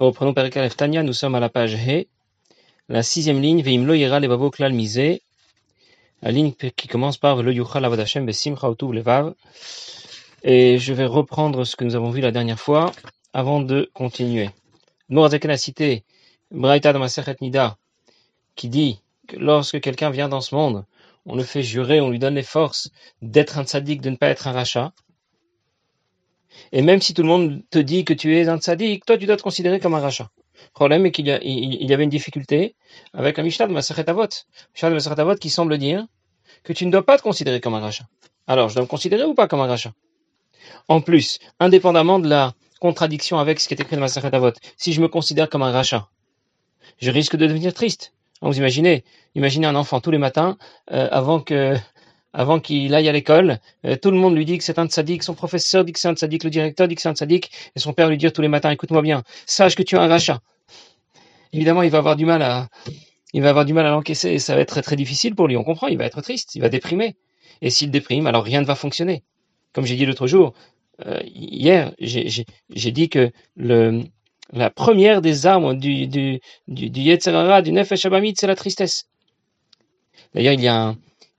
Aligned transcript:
Reprenons 0.00 0.32
Perek 0.32 0.76
Tanya, 0.76 1.02
nous 1.02 1.12
sommes 1.12 1.34
à 1.34 1.40
la 1.40 1.48
page 1.48 1.74
He, 1.74 2.06
la 2.88 3.02
sixième 3.02 3.42
ligne, 3.42 3.62
Veim 3.62 3.84
lo 3.84 3.94
yera 3.94 4.20
levavo 4.20 4.48
klal 4.48 4.72
misé, 4.72 5.22
la 6.22 6.30
ligne 6.30 6.52
qui 6.52 6.86
commence 6.86 7.16
par 7.16 7.34
Velo 7.34 7.50
yuchal 7.50 7.84
avad 7.84 7.98
Hashem 7.98 8.24
besimcha 8.24 8.70
utuv 8.70 8.92
levav. 8.92 9.34
Et 10.44 10.78
je 10.78 10.94
vais 10.94 11.04
reprendre 11.04 11.64
ce 11.64 11.74
que 11.74 11.82
nous 11.82 11.96
avons 11.96 12.10
vu 12.10 12.20
la 12.20 12.30
dernière 12.30 12.60
fois 12.60 12.92
avant 13.32 13.60
de 13.60 13.90
continuer. 13.92 14.50
Mourazaken 15.08 15.50
a 15.50 15.56
cité 15.56 16.04
Braïta 16.52 16.92
de 16.92 17.42
Nida 17.42 17.76
qui 18.54 18.68
dit 18.68 19.00
que 19.26 19.36
lorsque 19.36 19.80
quelqu'un 19.80 20.10
vient 20.10 20.28
dans 20.28 20.40
ce 20.40 20.54
monde, 20.54 20.84
on 21.26 21.34
le 21.34 21.42
fait 21.42 21.64
jurer, 21.64 22.00
on 22.00 22.08
lui 22.08 22.20
donne 22.20 22.36
les 22.36 22.44
forces 22.44 22.92
d'être 23.20 23.58
un 23.58 23.64
tzaddik, 23.64 24.00
de 24.00 24.10
ne 24.10 24.16
pas 24.16 24.28
être 24.28 24.46
un 24.46 24.52
rachat. 24.52 24.92
Et 26.72 26.82
même 26.82 27.00
si 27.00 27.14
tout 27.14 27.22
le 27.22 27.28
monde 27.28 27.62
te 27.70 27.78
dit 27.78 28.04
que 28.04 28.12
tu 28.12 28.36
es 28.36 28.48
un 28.48 28.58
tzaddik, 28.58 29.04
toi 29.04 29.18
tu 29.18 29.26
dois 29.26 29.36
te 29.36 29.42
considérer 29.42 29.80
comme 29.80 29.94
un 29.94 30.00
rachat. 30.00 30.30
Le 30.54 30.72
problème 30.74 31.06
est 31.06 31.12
qu'il 31.12 31.26
y, 31.26 31.92
avait 31.92 32.04
une 32.04 32.10
difficulté 32.10 32.74
avec 33.12 33.38
un 33.38 33.42
Mishnah 33.42 33.66
de 33.66 33.72
Masachet 33.72 34.08
Avot. 34.10 34.28
Mishnah 34.74 34.90
de 34.90 34.94
Masachet 34.94 35.20
Avot 35.20 35.36
qui 35.36 35.50
semble 35.50 35.78
dire 35.78 36.06
que 36.64 36.72
tu 36.72 36.84
ne 36.86 36.90
dois 36.90 37.04
pas 37.04 37.16
te 37.16 37.22
considérer 37.22 37.60
comme 37.60 37.74
un 37.74 37.80
rachat. 37.80 38.04
Alors, 38.46 38.68
je 38.68 38.74
dois 38.74 38.82
me 38.82 38.88
considérer 38.88 39.24
ou 39.24 39.34
pas 39.34 39.46
comme 39.46 39.60
un 39.60 39.66
rachat? 39.66 39.92
En 40.88 41.00
plus, 41.00 41.38
indépendamment 41.60 42.18
de 42.18 42.28
la 42.28 42.54
contradiction 42.80 43.38
avec 43.38 43.60
ce 43.60 43.68
qui 43.68 43.74
est 43.74 43.80
écrit 43.80 43.96
dans 43.96 44.02
Masachet 44.02 44.34
Avot, 44.34 44.52
si 44.76 44.92
je 44.92 45.00
me 45.00 45.08
considère 45.08 45.48
comme 45.48 45.62
un 45.62 45.72
rachat, 45.72 46.08
je 46.98 47.10
risque 47.10 47.36
de 47.36 47.46
devenir 47.46 47.72
triste. 47.74 48.12
Vous 48.40 48.56
imaginez, 48.56 49.04
imaginez 49.34 49.66
un 49.66 49.74
enfant 49.74 50.00
tous 50.00 50.10
les 50.10 50.18
matins, 50.18 50.56
euh, 50.92 51.08
avant 51.10 51.40
que 51.40 51.76
avant 52.32 52.60
qu'il 52.60 52.94
aille 52.94 53.08
à 53.08 53.12
l'école, 53.12 53.58
euh, 53.84 53.96
tout 53.96 54.10
le 54.10 54.16
monde 54.16 54.36
lui 54.36 54.44
dit 54.44 54.58
que 54.58 54.64
c'est 54.64 54.78
un 54.78 54.86
tzaddik, 54.86 55.22
son 55.22 55.34
professeur 55.34 55.84
dit 55.84 55.92
que 55.92 55.98
c'est 55.98 56.08
un 56.08 56.14
tzaddik, 56.14 56.44
le 56.44 56.50
directeur 56.50 56.88
dit 56.88 56.94
que 56.94 57.00
c'est 57.00 57.08
un 57.08 57.14
tzaddik, 57.14 57.50
et 57.74 57.78
son 57.78 57.92
père 57.92 58.08
lui 58.08 58.18
dit 58.18 58.30
tous 58.30 58.42
les 58.42 58.48
matins, 58.48 58.70
écoute-moi 58.70 59.02
bien, 59.02 59.22
sache 59.46 59.74
que 59.74 59.82
tu 59.82 59.96
es 59.96 59.98
un 59.98 60.08
rachat. 60.08 60.40
Évidemment, 61.52 61.82
il 61.82 61.90
va 61.90 61.98
avoir 61.98 62.16
du 62.16 62.26
mal 62.26 62.42
à, 62.42 62.68
il 63.32 63.42
va 63.42 63.50
avoir 63.50 63.64
du 63.64 63.72
mal 63.72 63.86
à 63.86 63.90
l'encaisser, 63.90 64.30
et 64.30 64.38
ça 64.38 64.54
va 64.54 64.60
être 64.60 64.68
très 64.68 64.82
très 64.82 64.96
difficile 64.96 65.34
pour 65.34 65.48
lui, 65.48 65.56
on 65.56 65.64
comprend, 65.64 65.86
il 65.86 65.96
va 65.96 66.04
être 66.04 66.20
triste, 66.20 66.54
il 66.54 66.60
va 66.60 66.68
déprimer. 66.68 67.16
Et 67.62 67.70
s'il 67.70 67.90
déprime, 67.90 68.26
alors 68.26 68.44
rien 68.44 68.60
ne 68.60 68.66
va 68.66 68.74
fonctionner. 68.74 69.22
Comme 69.72 69.84
j'ai 69.84 69.96
dit 69.96 70.06
l'autre 70.06 70.26
jour, 70.26 70.54
euh, 71.06 71.20
hier, 71.24 71.92
j'ai 71.98 72.92
dit 72.92 73.08
que 73.08 73.32
la 73.56 74.70
première 74.70 75.22
des 75.22 75.46
armes 75.46 75.78
du, 75.78 76.06
du, 76.06 76.40
du, 76.68 76.90
du 76.90 77.00
Yetzerara, 77.00 77.62
du 77.62 77.72
Nefesh 77.72 78.06
c'est 78.36 78.46
la 78.46 78.54
tristesse. 78.54 79.06
D'ailleurs, 80.34 80.54
il 80.54 80.60
y 80.60 80.68
a 80.68 80.76
un, 80.76 80.98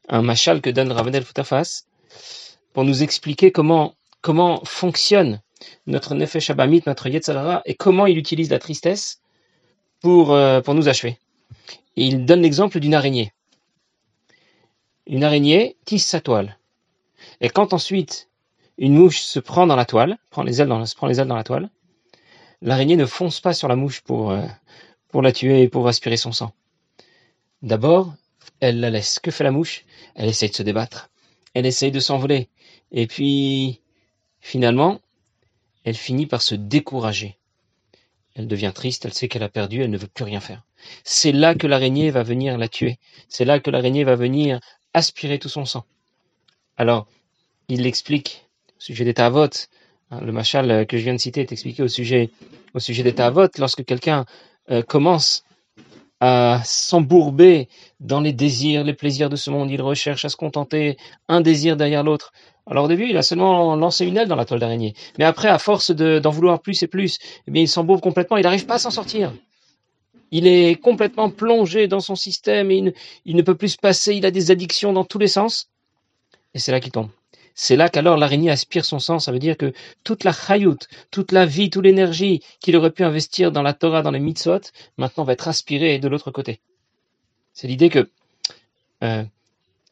un 0.10 0.22
machal 0.22 0.62
que 0.62 0.70
donne 0.70 0.92
Ravenel 0.92 1.24
Futafas 1.24 1.86
pour 2.74 2.84
nous 2.84 3.04
expliquer 3.04 3.52
comment, 3.52 3.96
fonctionne 4.64 5.42
notre 5.88 6.16
Nefesh 6.16 6.50
Abamit, 6.50 6.84
notre 6.86 7.08
Yetzirah, 7.08 7.62
et 7.66 7.76
comment 7.76 8.08
il 8.08 8.18
utilise 8.18 8.50
la 8.50 8.60
tristesse 8.60 9.22
pour, 10.02 10.34
euh, 10.34 10.62
nous 10.68 10.90
achever. 10.90 11.18
Il 11.96 12.26
donne 12.26 12.42
l'exemple 12.42 12.80
d'une 12.80 12.94
araignée. 12.94 13.32
Une 15.08 15.24
araignée 15.24 15.78
tisse 15.86 16.06
sa 16.06 16.22
toile. 16.22 16.58
Et 17.42 17.50
quand 17.50 17.74
ensuite 17.74 18.30
une 18.78 18.94
mouche 18.94 19.20
se 19.20 19.40
prend 19.40 19.68
dans 19.68 19.76
la 19.76 19.86
toile, 19.86 20.18
prend 20.30 20.44
les 20.44 20.62
ailes 20.62 20.68
dans, 20.68 20.86
se 20.86 20.96
prend 20.96 21.08
les 21.08 21.20
ailes 21.20 21.28
dans 21.28 21.36
la 21.36 21.44
toile, 21.44 21.70
l'araignée 22.62 22.96
ne 22.96 23.06
fonce 23.06 23.42
pas 23.42 23.54
sur 23.54 23.68
la 23.68 23.76
mouche 23.76 24.02
pour, 24.02 24.32
euh, 24.32 24.46
pour 25.10 25.22
la 25.22 25.32
tuer 25.32 25.64
et 25.64 25.68
pour 25.68 25.88
aspirer 25.88 26.18
son 26.18 26.32
sang. 26.32 26.54
D'abord, 27.62 28.14
elle 28.60 28.80
la 28.80 28.90
laisse. 28.90 29.20
Que 29.20 29.32
fait 29.32 29.44
la 29.44 29.52
mouche 29.52 29.86
Elle 30.16 30.30
essaye 30.30 30.50
de 30.50 30.56
se 30.56 30.64
débattre. 30.64 31.10
Elle 31.54 31.66
essaye 31.66 31.92
de 31.92 32.00
s'envoler. 32.00 32.50
Et 32.92 33.08
puis, 33.08 33.82
finalement, 34.40 35.00
elle 35.84 35.96
finit 35.96 36.26
par 36.26 36.42
se 36.42 36.56
décourager. 36.56 37.38
Elle 38.36 38.48
devient 38.48 38.72
triste, 38.74 39.06
elle 39.06 39.14
sait 39.14 39.28
qu'elle 39.28 39.44
a 39.44 39.50
perdu, 39.50 39.82
elle 39.82 39.90
ne 39.90 39.98
veut 39.98 40.08
plus 40.08 40.24
rien 40.24 40.40
faire. 40.40 40.64
C'est 41.04 41.32
là 41.32 41.56
que 41.56 41.68
l'araignée 41.68 42.10
va 42.12 42.24
venir 42.24 42.58
la 42.58 42.68
tuer. 42.68 42.98
C'est 43.28 43.46
là 43.46 43.60
que 43.60 43.70
l'araignée 43.70 44.04
va 44.04 44.16
venir 44.16 44.60
aspirer 44.94 45.40
tout 45.40 45.50
son 45.50 45.66
sang. 45.66 45.84
Alors, 46.78 47.08
il 47.68 47.82
l'explique 47.84 48.46
au 48.78 48.82
sujet 48.82 49.04
des 49.04 49.14
Tavot. 49.14 49.50
Hein, 50.12 50.22
le 50.22 50.32
machal 50.32 50.88
que 50.88 50.98
je 50.98 51.04
viens 51.04 51.14
de 51.14 51.20
citer 51.20 51.42
est 51.42 51.52
expliqué 51.52 51.84
au 51.84 51.88
sujet, 51.88 52.30
au 52.74 52.80
sujet 52.80 53.04
des 53.04 53.14
Tavot. 53.14 53.50
Lorsque 53.58 53.84
quelqu'un 53.84 54.26
euh, 54.72 54.82
commence 54.82 55.44
à 56.20 56.62
s'embourber 56.66 57.70
dans 58.00 58.20
les 58.20 58.34
désirs, 58.34 58.84
les 58.84 58.94
plaisirs 58.94 59.30
de 59.30 59.36
ce 59.36 59.50
monde. 59.50 59.72
Il 59.72 59.82
recherche 59.82 60.26
à 60.26 60.30
se 60.30 60.36
contenter 60.36 60.98
un 61.28 61.42
désir 61.42 61.78
derrière 61.78 62.04
l'autre. 62.04 62.34
Alors 62.66 62.86
au 62.86 62.88
début, 62.88 63.10
il 63.10 63.18
a 63.18 63.24
seulement 63.24 63.76
lancé 63.76 64.06
une 64.06 64.18
aile 64.18 64.28
dans 64.28 64.36
la 64.36 64.46
toile 64.46 64.60
d'araignée. 64.60 64.94
Mais 65.18 65.26
après, 65.26 65.48
à 65.48 65.58
force 65.58 65.92
d'en 65.92 66.30
vouloir 66.30 66.62
plus 66.62 66.84
et 66.84 66.88
plus, 66.88 67.18
eh 67.48 67.52
bien, 67.52 67.64
il 67.64 67.68
s'embourbe 67.68 68.02
complètement. 68.02 68.38
Il 68.38 68.44
n'arrive 68.44 68.66
pas 68.66 68.76
à 68.76 68.80
s'en 68.80 68.92
sortir. 68.92 69.34
Il 70.32 70.46
est 70.46 70.76
complètement 70.80 71.32
plongé 71.32 71.88
dans 71.88 72.00
son 72.00 72.16
système 72.16 72.70
et 72.70 72.78
il 72.78 72.84
ne, 72.84 72.92
il 73.26 73.36
ne 73.36 73.42
peut 73.42 73.56
plus 73.56 73.70
se 73.70 73.78
passer. 73.78 74.14
Il 74.14 74.26
a 74.26 74.32
des 74.32 74.52
addictions 74.52 74.94
dans 74.94 75.06
tous 75.06 75.18
les 75.18 75.28
sens. 75.28 75.70
Et 76.54 76.60
c'est 76.60 76.72
là 76.72 76.80
qu'il 76.80 76.92
tombe. 76.92 77.10
C'est 77.62 77.76
là 77.76 77.90
qu'alors 77.90 78.16
l'araignée 78.16 78.50
aspire 78.50 78.86
son 78.86 79.00
sang. 79.00 79.20
Ça 79.20 79.34
veut 79.34 79.38
dire 79.38 79.58
que 79.58 79.74
toute 80.06 80.24
la 80.24 80.32
chayout, 80.32 80.78
toute 81.12 81.34
la 81.34 81.46
vie, 81.46 81.70
toute 81.70 81.84
l'énergie 81.84 82.42
qu'il 82.62 82.78
aurait 82.78 82.90
pu 82.90 83.04
investir 83.04 83.52
dans 83.52 83.62
la 83.62 83.74
Torah, 83.74 84.02
dans 84.02 84.12
les 84.12 84.22
mitzvot, 84.22 84.62
maintenant 84.98 85.26
va 85.26 85.34
être 85.34 85.50
aspirée 85.50 86.00
de 86.00 86.08
l'autre 86.08 86.32
côté. 86.32 86.62
C'est 87.52 87.68
l'idée 87.68 87.90
que 87.90 88.10
euh, 89.04 89.26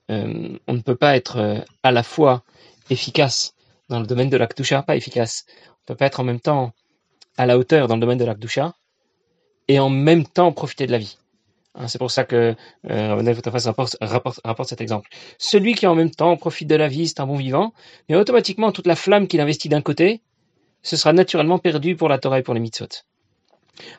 euh, 0.09 0.57
on 0.65 0.73
ne 0.73 0.79
peut 0.79 0.95
pas 0.95 1.17
être 1.17 1.39
euh, 1.39 1.59
à 1.83 1.91
la 1.91 2.03
fois 2.03 2.41
efficace 2.89 3.53
dans 3.89 3.99
le 3.99 4.07
domaine 4.07 4.29
de 4.29 4.37
la 4.37 4.47
pas 4.47 4.95
efficace. 4.95 5.45
On 5.49 5.59
ne 5.59 5.87
peut 5.87 5.95
pas 5.95 6.05
être 6.05 6.21
en 6.21 6.23
même 6.23 6.39
temps 6.39 6.71
à 7.35 7.45
la 7.45 7.57
hauteur 7.57 7.89
dans 7.89 7.95
le 7.95 8.01
domaine 8.01 8.17
de 8.17 8.23
la 8.23 8.37
et 9.67 9.79
en 9.79 9.89
même 9.89 10.25
temps 10.25 10.53
profiter 10.53 10.87
de 10.87 10.93
la 10.93 10.99
vie. 10.99 11.17
Hein, 11.77 11.87
c'est 11.87 11.99
pour 11.99 12.09
ça 12.09 12.23
que 12.23 12.55
euh, 12.89 13.33
rapporte, 14.01 14.69
cet 14.69 14.81
exemple. 14.81 15.09
Celui 15.37 15.75
qui 15.75 15.85
en 15.85 15.95
même 15.95 16.09
temps 16.09 16.35
profite 16.35 16.67
de 16.67 16.75
la 16.75 16.87
vie, 16.87 17.07
c'est 17.07 17.19
un 17.19 17.27
bon 17.27 17.35
vivant, 17.35 17.73
mais 18.09 18.15
automatiquement 18.15 18.71
toute 18.71 18.87
la 18.87 18.95
flamme 18.95 19.27
qu'il 19.27 19.41
investit 19.41 19.69
d'un 19.69 19.81
côté, 19.81 20.21
ce 20.81 20.95
sera 20.95 21.13
naturellement 21.13 21.59
perdu 21.59 21.95
pour 21.95 22.09
la 22.09 22.17
Torah 22.17 22.41
pour 22.41 22.55
les 22.55 22.59
mitzvot. 22.59 22.87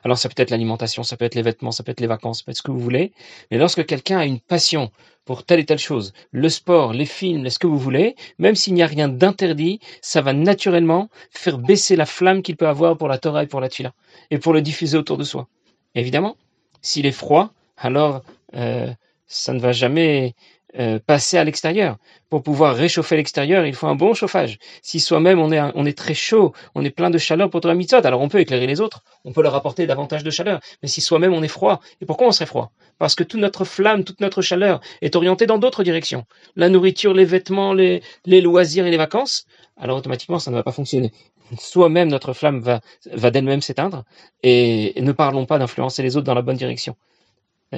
Alors 0.02 0.18
ça 0.18 0.28
peut 0.28 0.42
être 0.42 0.50
l'alimentation, 0.50 1.04
ça 1.04 1.16
peut 1.16 1.24
être 1.24 1.36
les 1.36 1.42
vêtements, 1.42 1.70
ça 1.70 1.84
peut 1.84 1.92
être 1.92 2.00
les 2.00 2.08
vacances, 2.08 2.38
ça 2.38 2.44
peut 2.44 2.50
être 2.50 2.56
ce 2.56 2.62
que 2.62 2.72
vous 2.72 2.80
voulez, 2.80 3.12
mais 3.52 3.58
lorsque 3.58 3.86
quelqu'un 3.86 4.18
a 4.18 4.24
une 4.24 4.40
passion 4.40 4.90
pour 5.24 5.44
telle 5.44 5.60
et 5.60 5.64
telle 5.64 5.78
chose, 5.78 6.12
le 6.32 6.48
sport, 6.48 6.92
les 6.92 7.06
films, 7.06 7.48
ce 7.48 7.60
que 7.60 7.68
vous 7.68 7.78
voulez, 7.78 8.16
même 8.38 8.56
s'il 8.56 8.74
n'y 8.74 8.82
a 8.82 8.86
rien 8.86 9.06
d'interdit, 9.06 9.78
ça 10.02 10.20
va 10.20 10.32
naturellement 10.32 11.10
faire 11.30 11.58
baisser 11.58 11.94
la 11.94 12.06
flamme 12.06 12.42
qu'il 12.42 12.56
peut 12.56 12.66
avoir 12.66 12.96
pour 12.98 13.06
la 13.06 13.18
Torah 13.18 13.46
pour 13.46 13.60
la 13.60 13.68
Tfila, 13.68 13.92
et 14.32 14.38
pour 14.38 14.52
le 14.52 14.62
diffuser 14.62 14.98
autour 14.98 15.16
de 15.16 15.22
soi. 15.22 15.46
Évidemment, 15.94 16.36
s'il 16.82 17.06
est 17.06 17.12
froid, 17.12 17.52
alors 17.78 18.22
euh, 18.54 18.92
ça 19.26 19.52
ne 19.52 19.60
va 19.60 19.72
jamais 19.72 20.34
euh, 20.78 20.98
passer 20.98 21.38
à 21.38 21.44
l'extérieur. 21.44 21.96
Pour 22.28 22.42
pouvoir 22.42 22.74
réchauffer 22.76 23.16
l'extérieur, 23.16 23.64
il 23.64 23.74
faut 23.74 23.86
un 23.86 23.94
bon 23.94 24.12
chauffage. 24.12 24.58
Si 24.82 25.00
soi-même 25.00 25.38
on 25.38 25.50
est, 25.50 25.60
on 25.74 25.86
est 25.86 25.96
très 25.96 26.12
chaud, 26.12 26.52
on 26.74 26.84
est 26.84 26.90
plein 26.90 27.08
de 27.08 27.16
chaleur 27.16 27.48
pour 27.48 27.60
la 27.64 27.74
mitzvot, 27.74 28.04
alors 28.04 28.20
on 28.20 28.28
peut 28.28 28.40
éclairer 28.40 28.66
les 28.66 28.80
autres, 28.82 29.02
on 29.24 29.32
peut 29.32 29.42
leur 29.42 29.54
apporter 29.54 29.86
davantage 29.86 30.24
de 30.24 30.30
chaleur. 30.30 30.60
Mais 30.82 30.88
si 30.88 31.00
soi-même 31.00 31.32
on 31.32 31.42
est 31.42 31.48
froid, 31.48 31.80
et 32.02 32.06
pourquoi 32.06 32.26
on 32.26 32.32
serait 32.32 32.46
froid? 32.46 32.70
Parce 32.98 33.14
que 33.14 33.24
toute 33.24 33.40
notre 33.40 33.64
flamme, 33.64 34.04
toute 34.04 34.20
notre 34.20 34.42
chaleur 34.42 34.80
est 35.00 35.16
orientée 35.16 35.46
dans 35.46 35.58
d'autres 35.58 35.84
directions. 35.84 36.26
La 36.54 36.68
nourriture, 36.68 37.14
les 37.14 37.24
vêtements, 37.24 37.72
les, 37.72 38.02
les 38.26 38.42
loisirs 38.42 38.86
et 38.86 38.90
les 38.90 38.98
vacances, 38.98 39.46
alors 39.78 39.96
automatiquement 39.96 40.38
ça 40.38 40.50
ne 40.50 40.56
va 40.56 40.62
pas 40.62 40.72
fonctionner. 40.72 41.12
Soi-même 41.58 42.08
notre 42.08 42.34
flamme 42.34 42.60
va, 42.60 42.80
va 43.10 43.30
d'elle-même 43.30 43.62
s'éteindre, 43.62 44.04
et 44.42 44.92
ne 45.00 45.12
parlons 45.12 45.46
pas 45.46 45.58
d'influencer 45.58 46.02
les 46.02 46.18
autres 46.18 46.26
dans 46.26 46.34
la 46.34 46.42
bonne 46.42 46.58
direction. 46.58 46.94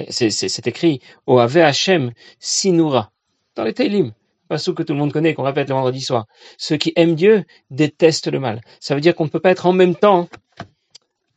C'est 0.09 0.67
écrit 0.67 1.01
au 1.27 1.39
Ave 1.39 1.57
Hashem 1.57 2.11
Sinura, 2.39 3.11
dans 3.55 3.63
les 3.63 3.73
Teilim, 3.73 4.13
ce 4.57 4.71
que 4.71 4.83
tout 4.83 4.93
le 4.93 4.99
monde 4.99 5.13
connaît, 5.13 5.33
qu'on 5.33 5.43
répète 5.43 5.69
le 5.69 5.75
vendredi 5.75 6.01
soir. 6.01 6.25
Ceux 6.57 6.77
qui 6.77 6.93
aiment 6.95 7.15
Dieu 7.15 7.45
détestent 7.69 8.31
le 8.31 8.39
mal. 8.39 8.61
Ça 8.79 8.95
veut 8.95 9.01
dire 9.01 9.15
qu'on 9.15 9.25
ne 9.25 9.29
peut 9.29 9.39
pas 9.39 9.51
être 9.51 9.65
en 9.65 9.73
même 9.73 9.95
temps, 9.95 10.29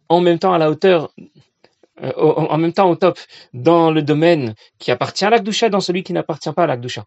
en 0.08 0.20
même 0.20 0.38
temps 0.38 0.52
à 0.52 0.58
la 0.58 0.70
hauteur, 0.70 1.12
euh, 2.02 2.12
en 2.16 2.58
même 2.58 2.72
temps 2.72 2.90
au 2.90 2.96
top, 2.96 3.18
dans 3.52 3.90
le 3.90 4.02
domaine 4.02 4.54
qui 4.78 4.90
appartient 4.90 5.24
à 5.24 5.30
l'Akdoucha, 5.30 5.68
dans 5.68 5.80
celui 5.80 6.02
qui 6.02 6.12
n'appartient 6.12 6.52
pas 6.52 6.64
à 6.64 6.66
l'Akdoucha. 6.66 7.06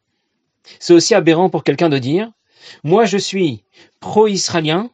C'est 0.80 0.94
aussi 0.94 1.16
aberrant 1.16 1.50
pour 1.50 1.64
quelqu'un 1.64 1.90
de 1.90 1.98
dire, 1.98 2.32
moi 2.84 3.06
je 3.06 3.18
suis 3.18 3.64
pro-israélien 4.00 4.90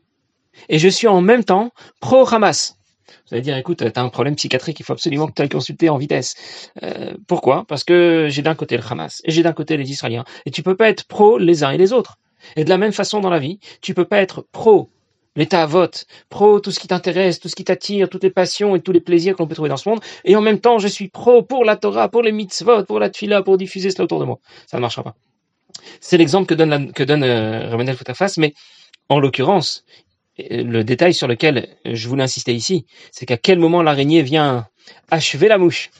et 0.69 0.77
je 0.77 0.87
suis 0.87 1.07
en 1.07 1.21
même 1.21 1.43
temps 1.43 1.71
pro-Hamas. 1.99 2.77
Vous 3.27 3.35
allez 3.35 3.41
dire, 3.41 3.55
écoute, 3.57 3.77
tu 3.77 3.99
as 3.99 4.03
un 4.03 4.09
problème 4.09 4.35
psychiatrique, 4.35 4.79
il 4.79 4.83
faut 4.83 4.93
absolument 4.93 5.27
que 5.27 5.33
tu 5.33 5.41
ailles 5.41 5.49
consulter 5.49 5.89
en 5.89 5.97
vitesse. 5.97 6.35
Euh, 6.83 7.13
pourquoi? 7.27 7.65
Parce 7.67 7.83
que 7.83 8.27
j'ai 8.29 8.41
d'un 8.41 8.55
côté 8.55 8.75
le 8.77 8.83
Hamas 8.87 9.21
et 9.25 9.31
j'ai 9.31 9.43
d'un 9.43 9.53
côté 9.53 9.77
les 9.77 9.89
Israéliens. 9.89 10.25
Et 10.45 10.51
tu 10.51 10.61
peux 10.61 10.75
pas 10.75 10.89
être 10.89 11.05
pro 11.05 11.37
les 11.37 11.63
uns 11.63 11.71
et 11.71 11.77
les 11.77 11.93
autres. 11.93 12.17
Et 12.57 12.65
de 12.65 12.69
la 12.69 12.77
même 12.77 12.91
façon 12.91 13.21
dans 13.21 13.29
la 13.29 13.39
vie, 13.39 13.59
tu 13.81 13.93
peux 13.93 14.05
pas 14.05 14.17
être 14.17 14.45
pro 14.51 14.89
l'état 15.35 15.63
à 15.63 15.65
vote, 15.65 16.05
pro 16.29 16.59
tout 16.59 16.71
ce 16.71 16.79
qui 16.79 16.87
t'intéresse, 16.87 17.39
tout 17.39 17.49
ce 17.49 17.55
qui 17.55 17.63
t'attire, 17.63 18.09
toutes 18.09 18.23
les 18.23 18.29
passions 18.29 18.75
et 18.75 18.81
tous 18.81 18.91
les 18.91 19.01
plaisirs 19.01 19.35
qu'on 19.35 19.47
peut 19.47 19.55
trouver 19.55 19.69
dans 19.69 19.77
ce 19.77 19.89
monde, 19.89 19.99
et 20.25 20.35
en 20.35 20.41
même 20.41 20.59
temps 20.59 20.77
je 20.77 20.87
suis 20.87 21.07
pro 21.07 21.41
pour 21.41 21.65
la 21.65 21.75
Torah, 21.75 22.09
pour 22.09 22.21
les 22.21 22.31
mitzvot, 22.31 22.83
pour 22.83 22.99
la 22.99 23.09
tfila, 23.09 23.41
pour 23.41 23.57
diffuser 23.57 23.89
cela 23.89 24.03
autour 24.03 24.19
de 24.19 24.25
moi. 24.25 24.39
Ça 24.67 24.77
ne 24.77 24.81
marchera 24.81 25.03
pas. 25.03 25.15
C'est 25.99 26.17
l'exemple 26.17 26.45
que 26.45 26.53
donne, 26.53 26.91
que 26.93 27.03
donne 27.03 27.23
euh, 27.23 27.93
Foutafas, 27.95 28.35
mais 28.37 28.53
en 29.09 29.19
l'occurrence, 29.19 29.83
le 30.37 30.83
détail 30.83 31.13
sur 31.13 31.27
lequel 31.27 31.67
je 31.85 32.07
voulais 32.07 32.23
insister 32.23 32.53
ici, 32.53 32.85
c'est 33.11 33.25
qu'à 33.25 33.37
quel 33.37 33.59
moment 33.59 33.83
l'araignée 33.83 34.21
vient 34.21 34.67
achever 35.11 35.47
la 35.47 35.57
mouche? 35.57 35.91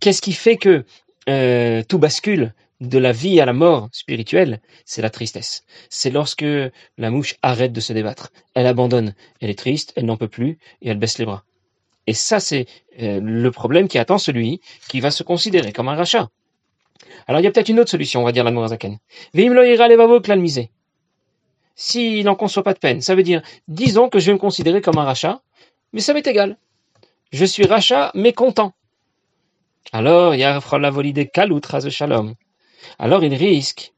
Qu'est-ce 0.00 0.22
qui 0.22 0.32
fait 0.32 0.56
que 0.56 0.84
euh, 1.28 1.82
tout 1.88 1.98
bascule 1.98 2.54
de 2.80 2.98
la 2.98 3.12
vie 3.12 3.40
à 3.40 3.46
la 3.46 3.52
mort 3.52 3.88
spirituelle? 3.92 4.60
C'est 4.84 5.02
la 5.02 5.10
tristesse. 5.10 5.64
C'est 5.88 6.10
lorsque 6.10 6.44
la 6.98 7.10
mouche 7.10 7.36
arrête 7.42 7.72
de 7.72 7.80
se 7.80 7.92
débattre. 7.92 8.30
Elle 8.54 8.66
abandonne. 8.66 9.14
Elle 9.40 9.50
est 9.50 9.58
triste, 9.58 9.92
elle 9.96 10.06
n'en 10.06 10.16
peut 10.16 10.28
plus 10.28 10.58
et 10.82 10.90
elle 10.90 10.98
baisse 10.98 11.18
les 11.18 11.24
bras. 11.24 11.44
Et 12.06 12.14
ça, 12.14 12.40
c'est 12.40 12.66
euh, 13.00 13.20
le 13.22 13.50
problème 13.50 13.88
qui 13.88 13.98
attend 13.98 14.18
celui 14.18 14.60
qui 14.88 15.00
va 15.00 15.10
se 15.10 15.22
considérer 15.22 15.72
comme 15.72 15.88
un 15.88 15.94
rachat. 15.94 16.28
Alors 17.26 17.40
il 17.40 17.44
y 17.44 17.46
a 17.46 17.50
peut-être 17.50 17.68
une 17.68 17.80
autre 17.80 17.90
solution, 17.90 18.20
on 18.20 18.24
va 18.24 18.32
dire 18.32 18.44
la 18.44 18.50
Mourazaken. 18.50 18.98
Vim 19.34 19.52
lo 19.52 19.62
ira 19.62 19.88
levavo 19.88 20.20
misé 20.36 20.70
s'il 21.74 22.24
n'en 22.24 22.34
conçoit 22.34 22.62
pas 22.62 22.74
de 22.74 22.78
peine. 22.78 23.00
Ça 23.00 23.14
veut 23.14 23.22
dire, 23.22 23.42
disons 23.68 24.08
que 24.08 24.18
je 24.18 24.26
vais 24.26 24.34
me 24.34 24.38
considérer 24.38 24.80
comme 24.80 24.98
un 24.98 25.04
rachat, 25.04 25.40
mais 25.92 26.00
ça 26.00 26.14
m'est 26.14 26.26
égal. 26.26 26.56
Je 27.32 27.44
suis 27.44 27.66
rachat, 27.66 28.10
mais 28.14 28.32
content. 28.32 28.72
Alors, 29.92 30.34
il 30.34 30.40
y 30.40 30.44
a 30.44 30.60
la 30.78 30.90
volide 30.90 31.30
kalut 31.30 31.60
shalom. 31.88 32.34
Alors, 32.98 33.24
il 33.24 33.34
risque 33.34 33.92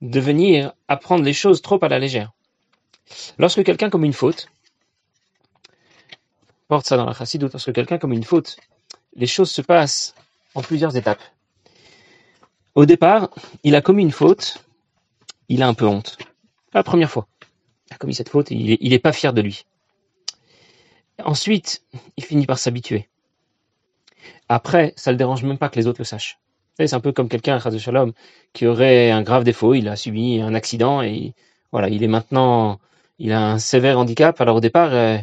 de 0.00 0.20
venir 0.20 0.72
apprendre 0.88 1.24
les 1.24 1.32
choses 1.32 1.62
trop 1.62 1.82
à 1.82 1.88
la 1.88 1.98
légère. 1.98 2.32
Lorsque 3.38 3.64
quelqu'un 3.64 3.90
commet 3.90 4.06
une 4.06 4.12
faute, 4.12 4.48
porte 6.68 6.86
ça 6.86 6.96
dans 6.96 7.06
la 7.06 7.14
chassidoute, 7.14 7.52
lorsque 7.52 7.72
quelqu'un 7.72 7.98
commet 7.98 8.16
une 8.16 8.24
faute, 8.24 8.56
les 9.14 9.26
choses 9.26 9.50
se 9.50 9.62
passent 9.62 10.14
en 10.54 10.62
plusieurs 10.62 10.96
étapes. 10.96 11.22
Au 12.74 12.86
départ, 12.86 13.30
il 13.64 13.74
a 13.74 13.80
commis 13.80 14.02
une 14.02 14.12
faute, 14.12 14.64
il 15.48 15.62
a 15.62 15.68
un 15.68 15.74
peu 15.74 15.86
honte. 15.86 16.18
La 16.78 16.84
première 16.84 17.10
fois. 17.10 17.26
Il 17.90 17.94
a 17.94 17.96
commis 17.96 18.14
cette 18.14 18.28
faute, 18.28 18.52
il 18.52 18.88
n'est 18.88 18.98
pas 19.00 19.10
fier 19.10 19.32
de 19.32 19.40
lui. 19.40 19.64
Ensuite, 21.24 21.82
il 22.16 22.22
finit 22.22 22.46
par 22.46 22.56
s'habituer. 22.56 23.08
Après, 24.48 24.92
ça 24.94 25.10
ne 25.10 25.14
le 25.14 25.18
dérange 25.18 25.42
même 25.42 25.58
pas 25.58 25.70
que 25.70 25.76
les 25.80 25.88
autres 25.88 25.98
le 25.98 26.04
sachent. 26.04 26.38
C'est 26.78 26.94
un 26.94 27.00
peu 27.00 27.10
comme 27.10 27.28
quelqu'un, 27.28 27.58
de 27.58 27.78
Shalom, 27.78 28.12
qui 28.52 28.68
aurait 28.68 29.10
un 29.10 29.22
grave 29.22 29.42
défaut, 29.42 29.74
il 29.74 29.88
a 29.88 29.96
subi 29.96 30.40
un 30.40 30.54
accident 30.54 31.02
et 31.02 31.34
voilà, 31.72 31.88
il 31.88 32.04
est 32.04 32.06
maintenant, 32.16 32.78
il 33.18 33.32
a 33.32 33.44
un 33.44 33.58
sévère 33.58 33.98
handicap. 33.98 34.40
Alors 34.40 34.54
au 34.54 34.60
départ, 34.60 34.94
euh, 34.94 35.18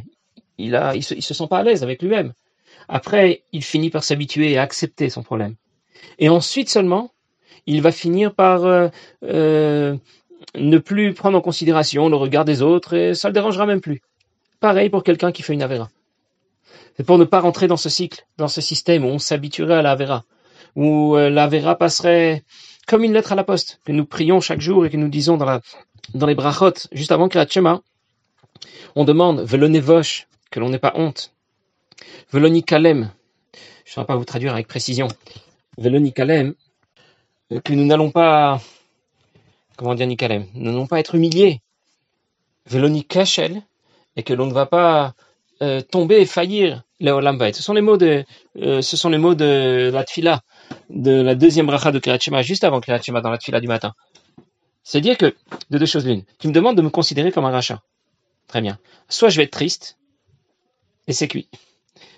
il 0.57 0.75
a, 0.75 0.93
il 0.93 1.03
se, 1.03 1.21
se 1.21 1.33
sent 1.33 1.47
pas 1.49 1.59
à 1.59 1.63
l'aise 1.63 1.83
avec 1.83 2.01
lui-même. 2.01 2.33
Après, 2.89 3.43
il 3.53 3.63
finit 3.63 3.89
par 3.89 4.03
s'habituer 4.03 4.57
à 4.57 4.61
accepter 4.61 5.09
son 5.09 5.23
problème. 5.23 5.55
Et 6.19 6.27
ensuite 6.27 6.67
seulement, 6.67 7.11
il 7.65 7.81
va 7.81 7.93
finir 7.93 8.33
par 8.33 8.65
euh, 8.65 8.89
euh, 9.23 9.95
ne 10.53 10.77
plus 10.77 11.13
prendre 11.13 11.37
en 11.37 11.41
considération 11.41 12.09
le 12.09 12.15
regard 12.15 12.45
des 12.45 12.61
autres 12.61 12.93
et 12.93 13.13
ça 13.13 13.29
le 13.29 13.33
dérangera 13.33 13.65
même 13.65 13.81
plus. 13.81 14.01
Pareil 14.59 14.89
pour 14.89 15.03
quelqu'un 15.03 15.31
qui 15.31 15.41
fait 15.41 15.53
une 15.53 15.63
avéra. 15.63 15.89
C'est 16.97 17.05
pour 17.05 17.17
ne 17.17 17.25
pas 17.25 17.41
rentrer 17.41 17.67
dans 17.67 17.77
ce 17.77 17.89
cycle, 17.89 18.25
dans 18.37 18.47
ce 18.47 18.61
système 18.61 19.03
où 19.03 19.09
on 19.09 19.19
s'habituerait 19.19 19.75
à 19.75 19.81
la 19.81 19.91
avéra, 19.91 20.23
où 20.75 21.17
euh, 21.17 21.29
la 21.29 21.75
passerait 21.75 22.43
comme 22.87 23.03
une 23.03 23.13
lettre 23.13 23.31
à 23.31 23.35
la 23.35 23.43
poste, 23.43 23.79
que 23.83 23.91
nous 23.91 24.05
prions 24.05 24.39
chaque 24.39 24.61
jour 24.61 24.85
et 24.85 24.89
que 24.89 24.97
nous 24.97 25.09
disons 25.09 25.37
dans, 25.37 25.45
la, 25.45 25.61
dans 26.13 26.27
les 26.27 26.35
brachot, 26.35 26.73
juste 26.91 27.11
avant 27.11 27.29
que 27.29 27.37
la 27.37 27.45
Tchema, 27.45 27.81
on 28.95 29.03
demande 29.03 29.41
velonevosh, 29.41 30.27
que 30.51 30.59
l'on 30.59 30.69
n'ait 30.69 30.79
pas 30.79 30.93
honte, 30.95 31.33
veloni 32.31 32.63
kalem, 32.63 33.11
je 33.53 33.89
ne 33.89 33.93
saurais 33.93 34.05
pas 34.05 34.15
vous 34.15 34.25
traduire 34.25 34.53
avec 34.53 34.67
précision, 34.67 35.07
veloni 35.77 36.13
kalem, 36.13 36.53
que 37.63 37.73
nous 37.73 37.85
n'allons 37.85 38.11
pas 38.11 38.61
comment 39.77 39.95
dire 39.95 40.07
Nikalem, 40.07 40.45
ne 40.53 40.71
non 40.71 40.87
pas 40.87 40.99
être 40.99 41.15
humiliés, 41.15 41.61
Veloni 42.67 43.05
Kachel, 43.05 43.61
et 44.15 44.23
que 44.23 44.33
l'on 44.33 44.47
ne 44.47 44.53
va 44.53 44.65
pas 44.65 45.13
euh, 45.61 45.81
tomber 45.81 46.21
et 46.21 46.25
faillir. 46.25 46.83
Ce 47.01 47.61
sont 47.61 47.73
les 47.73 47.81
mots 47.81 47.97
de, 47.97 48.23
euh, 48.61 48.81
ce 48.81 48.97
sont 48.97 49.09
les 49.09 49.17
mots 49.17 49.35
de 49.35 49.91
la 49.93 50.03
tfila, 50.03 50.41
de 50.89 51.21
la 51.21 51.35
deuxième 51.35 51.65
bracha 51.65 51.91
de 51.91 51.99
Kriyat 51.99 52.41
juste 52.41 52.63
avant 52.63 52.79
Kriyat 52.79 52.99
dans 53.21 53.29
la 53.29 53.37
tfila 53.37 53.59
du 53.59 53.67
matin. 53.67 53.93
C'est 54.83 55.01
dire 55.01 55.17
que, 55.17 55.35
de 55.69 55.77
deux 55.77 55.85
choses 55.85 56.05
l'une, 56.05 56.23
tu 56.39 56.47
me 56.47 56.53
demandes 56.53 56.77
de 56.77 56.81
me 56.81 56.89
considérer 56.89 57.31
comme 57.31 57.45
un 57.45 57.51
rachat. 57.51 57.81
Très 58.47 58.61
bien. 58.61 58.77
Soit 59.09 59.29
je 59.29 59.37
vais 59.37 59.43
être 59.43 59.51
triste, 59.51 59.97
et 61.07 61.13
c'est 61.13 61.27
cuit. 61.27 61.49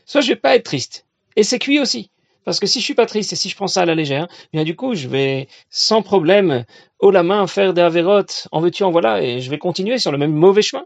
Soit 0.05 0.21
je 0.21 0.27
vais 0.27 0.35
pas 0.35 0.55
être 0.55 0.65
triste, 0.65 1.05
et 1.35 1.43
c'est 1.43 1.59
cuit 1.59 1.79
aussi. 1.79 2.11
Parce 2.47 2.61
que 2.61 2.65
si 2.65 2.79
je 2.79 2.85
suis 2.85 2.93
pas 2.93 3.05
triste 3.05 3.33
et 3.33 3.35
si 3.35 3.49
je 3.49 3.57
prends 3.57 3.67
ça 3.67 3.81
à 3.81 3.85
la 3.85 3.93
légère, 3.93 4.29
bien 4.53 4.63
du 4.63 4.73
coup, 4.73 4.95
je 4.95 5.09
vais 5.09 5.49
sans 5.69 6.01
problème, 6.01 6.63
haut 6.99 7.11
la 7.11 7.21
main, 7.21 7.45
faire 7.45 7.73
des 7.73 7.81
avérotes, 7.81 8.47
en 8.53 8.61
veux-tu, 8.61 8.85
en 8.85 8.89
voilà, 8.89 9.21
et 9.21 9.41
je 9.41 9.49
vais 9.49 9.57
continuer 9.57 9.97
sur 9.97 10.13
le 10.13 10.17
même 10.17 10.31
mauvais 10.31 10.61
chemin. 10.61 10.85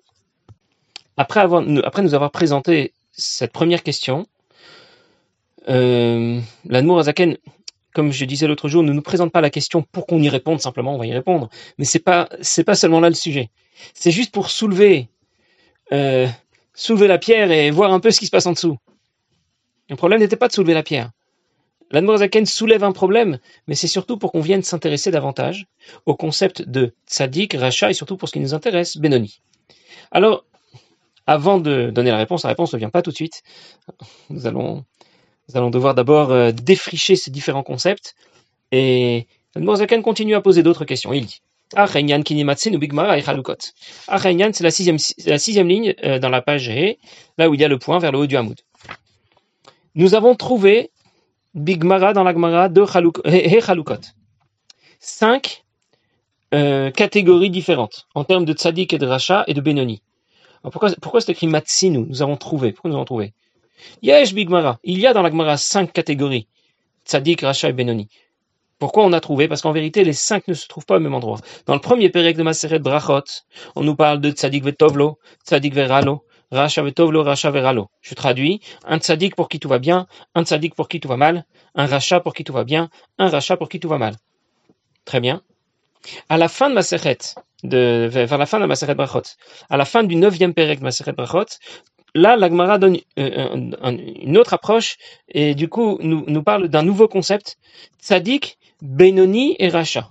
Après, 1.18 1.40
avoir, 1.40 1.64
après 1.84 2.02
nous 2.02 2.16
avoir 2.16 2.32
présenté 2.32 2.94
cette 3.12 3.52
première 3.52 3.84
question, 3.84 4.26
euh, 5.70 6.40
l'Admour 6.66 6.98
Azaken, 6.98 7.38
comme 7.94 8.12
je 8.12 8.26
disais 8.26 8.48
l'autre 8.48 8.68
jour, 8.68 8.82
ne 8.82 8.92
nous 8.92 9.04
présente 9.04 9.32
pas 9.32 9.42
la 9.42 9.52
question 9.52 9.84
pour 9.84 10.08
qu'on 10.08 10.20
y 10.20 10.30
réponde, 10.30 10.60
simplement 10.62 10.96
on 10.96 10.98
va 10.98 11.06
y 11.06 11.14
répondre. 11.14 11.48
Mais 11.78 11.86
c'est 11.86 12.00
pas, 12.00 12.28
pas 12.66 12.74
seulement 12.74 13.02
là 13.02 13.10
le 13.10 13.14
sujet. 13.14 13.52
C'est 13.94 14.10
juste 14.10 14.32
pour 14.32 14.50
soulever, 14.50 15.10
euh, 15.92 16.28
soulever 16.74 17.06
la 17.06 17.20
pierre 17.20 17.52
et 17.52 17.70
voir 17.70 17.94
un 17.94 18.00
peu 18.00 18.10
ce 18.10 18.20
qui 18.20 18.26
se 18.26 18.32
passe 18.32 18.48
en 18.48 18.54
dessous. 18.54 18.80
Le 19.92 19.96
problème 19.96 20.22
n'était 20.22 20.38
pas 20.38 20.48
de 20.48 20.54
soulever 20.54 20.74
la 20.74 20.82
pierre. 20.82 21.12
L'Admorazaken 21.92 22.46
soulève 22.46 22.84
un 22.84 22.92
problème, 22.92 23.40
mais 23.68 23.76
c'est 23.76 23.88
surtout 23.88 24.18
pour 24.18 24.32
qu'on 24.32 24.42
vienne 24.42 24.64
s'intéresser 24.64 25.12
davantage 25.12 25.68
au 26.06 26.16
concept 26.16 26.62
de 26.62 26.94
tzaddik, 27.08 27.54
rachat, 27.54 27.92
et 27.92 27.94
surtout 27.94 28.18
pour 28.18 28.30
ce 28.30 28.34
qui 28.34 28.40
nous 28.40 28.54
intéresse, 28.54 28.98
Benoni. 28.98 29.42
Alors, 30.12 30.46
avant 31.28 31.60
de 31.60 31.92
donner 31.92 32.12
la 32.12 32.18
réponse, 32.18 32.44
la 32.44 32.50
réponse 32.50 32.74
ne 32.74 32.80
vient 32.80 32.90
pas 32.90 33.02
tout 33.02 33.12
de 33.12 33.16
suite. 33.16 33.44
Nous 34.30 34.48
allons, 34.48 34.86
nous 35.50 35.58
allons 35.58 35.70
devoir 35.70 35.94
d'abord 35.94 36.32
euh, 36.32 36.52
défricher 36.52 37.16
ces 37.16 37.30
différents 37.32 37.64
concepts. 37.64 38.16
Et 38.72 39.28
l'Admorazaken 39.56 40.02
continue 40.02 40.36
à 40.36 40.42
poser 40.42 40.64
d'autres 40.64 40.86
questions. 40.86 41.14
Il 41.14 41.26
dit 41.26 41.42
Achenyan 41.74 42.22
et 42.22 42.24
c'est 44.54 44.64
la 44.64 44.72
sixième, 44.72 44.98
la 45.26 45.40
sixième 45.40 45.68
ligne 45.68 45.96
euh, 46.04 46.20
dans 46.20 46.30
la 46.30 46.42
page 46.42 46.70
là 47.38 47.50
où 47.50 47.54
il 47.54 47.62
y 47.62 47.64
a 47.64 47.70
le 47.70 47.80
point 47.80 48.00
vers 48.00 48.12
le 48.12 48.20
haut 48.20 48.28
du 48.28 48.36
Hamoud. 48.36 48.60
Nous 49.96 50.16
avons 50.16 50.36
trouvé 50.36 50.91
Big 51.54 51.84
Mara 51.84 52.14
dans 52.14 52.24
la 52.24 52.34
Gemara 52.34 52.70
de 52.70 52.86
Chalukot. 52.86 54.02
Cinq 55.00 55.66
euh, 56.54 56.92
catégories 56.92 57.50
différentes 57.50 58.08
en 58.16 58.24
termes 58.24 58.46
de 58.46 58.54
tzaddik 58.54 58.94
et 58.94 58.98
de 58.98 59.06
racha 59.06 59.44
et 59.48 59.54
de 59.54 59.60
benoni. 59.60 60.02
pourquoi, 60.64 61.20
c'est 61.20 61.30
écrit 61.30 61.48
matsinu? 61.48 62.06
Nous 62.08 62.22
avons 62.22 62.38
trouvé. 62.38 62.72
Pourquoi 62.72 62.90
nous 62.90 62.96
avons 62.96 63.06
trouvé? 63.06 63.34
Yesh 64.02 64.34
Big 64.34 64.50
Mara. 64.50 64.80
Il 64.86 65.00
y 65.00 65.08
a 65.08 65.14
dans 65.14 65.22
la 65.22 65.30
Gemara 65.30 65.58
cinq 65.58 65.92
catégories 65.92 66.48
tzaddik, 67.06 67.42
racha 67.42 67.68
et 67.68 67.74
benoni. 67.74 68.08
Pourquoi 68.80 69.04
on 69.04 69.12
a 69.12 69.20
trouvé? 69.20 69.50
Parce 69.50 69.62
qu'en 69.62 69.74
vérité, 69.74 70.06
les 70.06 70.14
cinq 70.14 70.48
ne 70.48 70.54
se 70.54 70.68
trouvent 70.68 70.86
pas 70.86 70.96
au 70.96 71.00
même 71.02 71.14
endroit. 71.14 71.40
Dans 71.66 71.74
le 71.74 71.82
premier 71.82 72.10
pérec 72.10 72.38
de 72.38 72.44
Maseret 72.44 72.80
Brachot, 72.80 73.44
on 73.76 73.84
nous 73.84 73.96
parle 73.96 74.22
de 74.22 74.32
tzaddik 74.32 74.64
vetovlo, 74.64 75.20
tzaddik 75.46 75.74
veralo, 75.74 76.24
Racha 76.52 76.82
vetovlo, 76.82 77.24
racha 77.24 77.50
veralo. 77.50 77.90
Je 78.02 78.14
traduis, 78.14 78.60
un 78.86 79.00
tzaddik 79.00 79.36
pour 79.36 79.48
qui 79.48 79.60
tout 79.60 79.70
va 79.70 79.80
bien, 79.80 80.08
un 80.36 80.44
tzaddik 80.44 80.76
pour 80.76 80.90
qui 80.90 81.00
tout 81.00 81.08
va 81.08 81.18
mal, 81.18 81.46
un 81.76 81.86
rachat 81.86 82.20
pour 82.20 82.34
qui 82.34 82.44
tout 82.44 82.54
va 82.54 82.66
bien, 82.66 82.90
un 83.18 83.30
rachat 83.30 83.56
pour 83.58 83.70
qui 83.70 83.80
tout 83.80 83.88
va 83.88 83.98
mal. 83.98 84.16
Très 85.06 85.22
bien. 85.22 85.42
À 86.30 86.38
la 86.38 86.50
fin 86.50 86.70
de 86.70 86.76
ma 86.76 86.82
de, 87.64 88.08
vers 88.12 88.38
la 88.38 88.46
fin 88.46 88.60
de 88.60 88.66
Maseret 88.66 88.96
Brachot, 88.96 89.22
à 89.70 89.78
la 89.78 89.86
fin 89.86 90.04
du 90.04 90.16
neuvième 90.16 90.54
pérec 90.54 90.80
de 90.80 90.84
Maseret 90.84 91.14
Brachot, 91.14 91.58
là, 92.16 92.36
l'Agmara 92.36 92.78
donne 92.80 92.98
euh, 93.20 93.72
une 93.88 94.38
autre 94.38 94.54
approche 94.54 94.98
et 95.30 95.56
du 95.56 95.70
coup 95.70 96.00
nous, 96.02 96.26
nous 96.28 96.44
parle 96.44 96.68
d'un 96.68 96.84
nouveau 96.84 97.08
concept, 97.08 97.58
tzaddik, 98.02 98.58
benoni 98.82 99.56
et 99.60 99.70
rachat. 99.70 100.10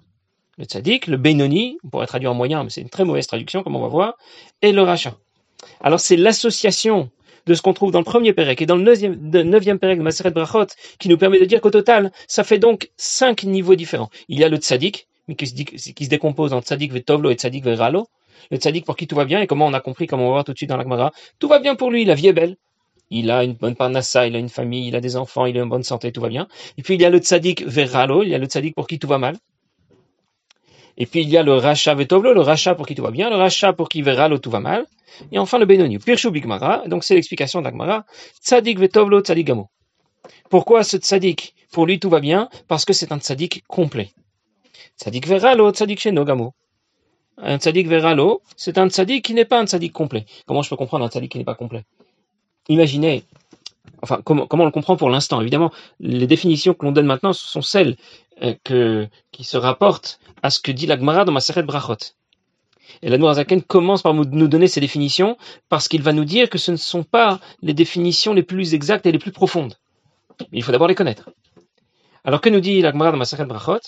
Le 0.59 0.65
tzaddik, 0.65 1.07
le 1.07 1.17
benoni, 1.17 1.79
on 1.85 1.89
pourrait 1.89 2.07
traduire 2.07 2.31
en 2.31 2.35
moyen, 2.35 2.63
mais 2.63 2.71
c'est 2.71 2.83
une 2.83 2.91
très 2.91 3.05
mauvaise 3.05 3.27
traduction 3.27 3.63
comme 3.63 3.77
on 3.77 3.83
va 3.83 3.89
voir, 3.89 4.15
et 4.63 4.73
le 4.73 4.83
rachat. 4.83 5.17
Alors 5.81 6.01
c'est 6.01 6.17
l'association 6.17 7.11
de 7.47 7.55
ce 7.55 7.63
qu'on 7.63 7.73
trouve 7.73 7.91
dans 7.91 7.99
le 7.99 8.05
premier 8.05 8.33
Pérec 8.33 8.61
et 8.63 8.67
dans 8.67 8.77
le 8.77 8.83
neuvième, 8.83 9.79
Pérec 9.79 9.99
de 9.99 10.03
Maseret 10.03 10.31
Brachot 10.31 10.67
qui 10.99 11.09
nous 11.09 11.19
permet 11.19 11.41
de 11.41 11.45
dire 11.45 11.61
qu'au 11.61 11.71
total, 11.71 12.13
ça 12.29 12.45
fait 12.45 12.59
donc 12.59 12.91
cinq 12.97 13.45
niveaux 13.45 13.75
différents. 13.75 14.11
Il 14.29 14.39
y 14.39 14.45
a 14.45 14.49
le 14.49 14.59
tzaddik, 14.59 15.09
qui 15.37 15.47
se, 15.47 15.55
qui 15.93 16.05
se 16.05 16.11
décompose 16.11 16.53
en 16.53 16.61
tzaddik 16.61 16.93
vetovlo 16.93 17.31
et 17.31 17.35
tzaddik 17.35 17.65
veralo. 17.65 18.09
Le 18.51 18.57
tzaddik 18.57 18.85
pour 18.85 18.97
qui 18.97 19.07
tout 19.07 19.17
va 19.17 19.25
bien 19.25 19.41
et 19.41 19.47
comment 19.47 19.67
on 19.67 19.73
a 19.73 19.81
compris, 19.81 20.07
comme 20.07 20.21
on 20.21 20.27
va 20.27 20.33
voir 20.33 20.45
tout 20.45 20.53
de 20.53 20.57
suite 20.57 20.71
dans 20.71 20.77
la 20.77 20.83
Gemara, 20.83 21.13
tout 21.39 21.49
va 21.49 21.59
bien 21.59 21.75
pour 21.77 21.91
lui, 21.91 22.05
la 22.05 22.15
vie 22.15 22.29
est 22.29 22.33
belle. 22.33 22.57
Il 23.11 23.31
a 23.31 23.43
une 23.43 23.55
bonne 23.55 23.75
parnassa, 23.75 24.27
il 24.27 24.37
a 24.37 24.39
une 24.39 24.49
famille, 24.49 24.87
il 24.87 24.95
a 24.95 25.01
des 25.01 25.17
enfants, 25.17 25.47
il 25.47 25.57
est 25.57 25.61
en 25.61 25.67
bonne 25.67 25.83
santé, 25.83 26.13
tout 26.13 26.21
va 26.21 26.29
bien. 26.29 26.47
Et 26.79 26.83
puis 26.83 26.95
il 26.95 27.01
y 27.01 27.05
a 27.05 27.11
le 27.11 27.19
tzaddik 27.19 27.67
veralo, 27.67 28.23
il 28.23 28.29
y 28.29 28.35
a 28.35 28.39
le 28.39 28.47
tzaddik 28.47 28.75
pour 28.75 28.87
qui 28.87 28.99
tout 28.99 29.09
va 29.09 29.19
mal. 29.19 29.37
Et 30.97 31.07
puis 31.07 31.21
il 31.23 31.29
y 31.29 31.37
a 31.37 31.43
le 31.43 31.55
rachat 31.55 31.95
vetovlo, 31.95 32.33
le 32.33 32.41
rachat 32.41 32.75
pour 32.75 32.87
qui 32.87 32.95
tout 32.95 33.03
va 33.03 33.11
bien, 33.11 33.31
le 33.31 33.37
rachat 33.37 33.73
pour 33.73 33.89
qui 33.89 34.03
veralo 34.03 34.39
tout 34.39 34.51
va 34.51 34.61
mal. 34.61 34.87
Et 35.33 35.39
enfin 35.39 35.59
le 35.59 35.67
Benoni. 35.67 35.99
Pirshu 35.99 36.31
Bigmara, 36.31 36.85
donc 36.87 37.05
c'est 37.05 37.15
l'explication 37.15 37.63
d'Agmara. 37.63 38.05
Tzadik 38.43 38.79
vetovlo 38.79 39.23
gamo. 39.23 39.69
Pourquoi 40.49 40.83
ce 40.85 40.97
tzadik? 40.97 41.55
Pour 41.73 41.87
lui 41.87 41.99
tout 41.99 42.11
va 42.11 42.21
bien, 42.21 42.49
parce 42.69 42.85
que 42.85 42.93
c'est 42.93 43.13
un 43.13 43.19
tzadik 43.19 43.65
complet. 43.69 44.11
Tzadik 44.99 45.27
veralo, 45.27 45.71
tzadik 45.73 46.01
shenogamo. 46.01 46.55
un 47.43 47.59
tzaddik 47.59 47.89
veralo, 47.89 48.43
c'est 48.57 48.79
un 48.79 48.89
tzaddik 48.89 49.25
qui 49.25 49.35
n'est 49.35 49.45
pas 49.45 49.61
un 49.61 49.67
tzaddik 49.67 49.93
complet. 49.93 50.27
Comment 50.47 50.63
je 50.63 50.71
peux 50.71 50.77
comprendre 50.77 51.05
un 51.05 51.09
tzaddik 51.09 51.33
qui 51.33 51.39
n'est 51.39 51.45
pas 51.45 51.55
complet? 51.55 51.85
Imaginez, 52.69 53.25
enfin, 54.03 54.21
comment, 54.25 54.47
comment 54.47 54.65
on 54.65 54.67
le 54.67 54.73
comprend 54.73 54.97
pour 54.97 55.11
l'instant? 55.11 55.41
Évidemment, 55.41 55.71
les 55.99 56.27
définitions 56.27 56.75
que 56.75 56.85
l'on 56.85 56.93
donne 56.93 57.07
maintenant 57.07 57.33
sont 57.33 57.63
celles 57.63 57.97
que, 58.65 59.09
qui 59.33 59.45
se 59.45 59.57
rapportent 59.57 60.21
à 60.43 60.51
ce 60.51 60.61
que 60.61 60.73
dit 60.73 60.87
l'Agmara 60.87 61.25
dans 61.25 61.33
Maseret 61.33 61.63
Brachot. 61.63 62.15
Et 63.03 63.09
la 63.09 63.35
Zaken 63.35 63.63
commence 63.63 64.03
par 64.03 64.15
nous 64.15 64.49
donner 64.49 64.67
ces 64.67 64.81
définitions 64.81 65.37
parce 65.69 65.89
qu'il 65.89 66.03
va 66.03 66.13
nous 66.13 66.25
dire 66.25 66.51
que 66.51 66.59
ce 66.59 66.73
ne 66.73 66.77
sont 66.77 67.05
pas 67.05 67.41
les 67.63 67.75
définitions 67.75 68.35
les 68.35 68.43
plus 68.43 68.75
exactes 68.75 69.07
et 69.07 69.13
les 69.13 69.19
plus 69.19 69.33
profondes. 69.33 69.75
Il 70.53 70.63
faut 70.63 70.73
d'abord 70.73 70.89
les 70.89 70.95
connaître. 70.95 71.31
Alors 72.25 72.41
que 72.41 72.49
nous 72.49 72.61
dit 72.61 72.83
l'Agmara 72.83 73.13
dans 73.13 73.19
Maseret 73.19 73.45
Brachot 73.45 73.81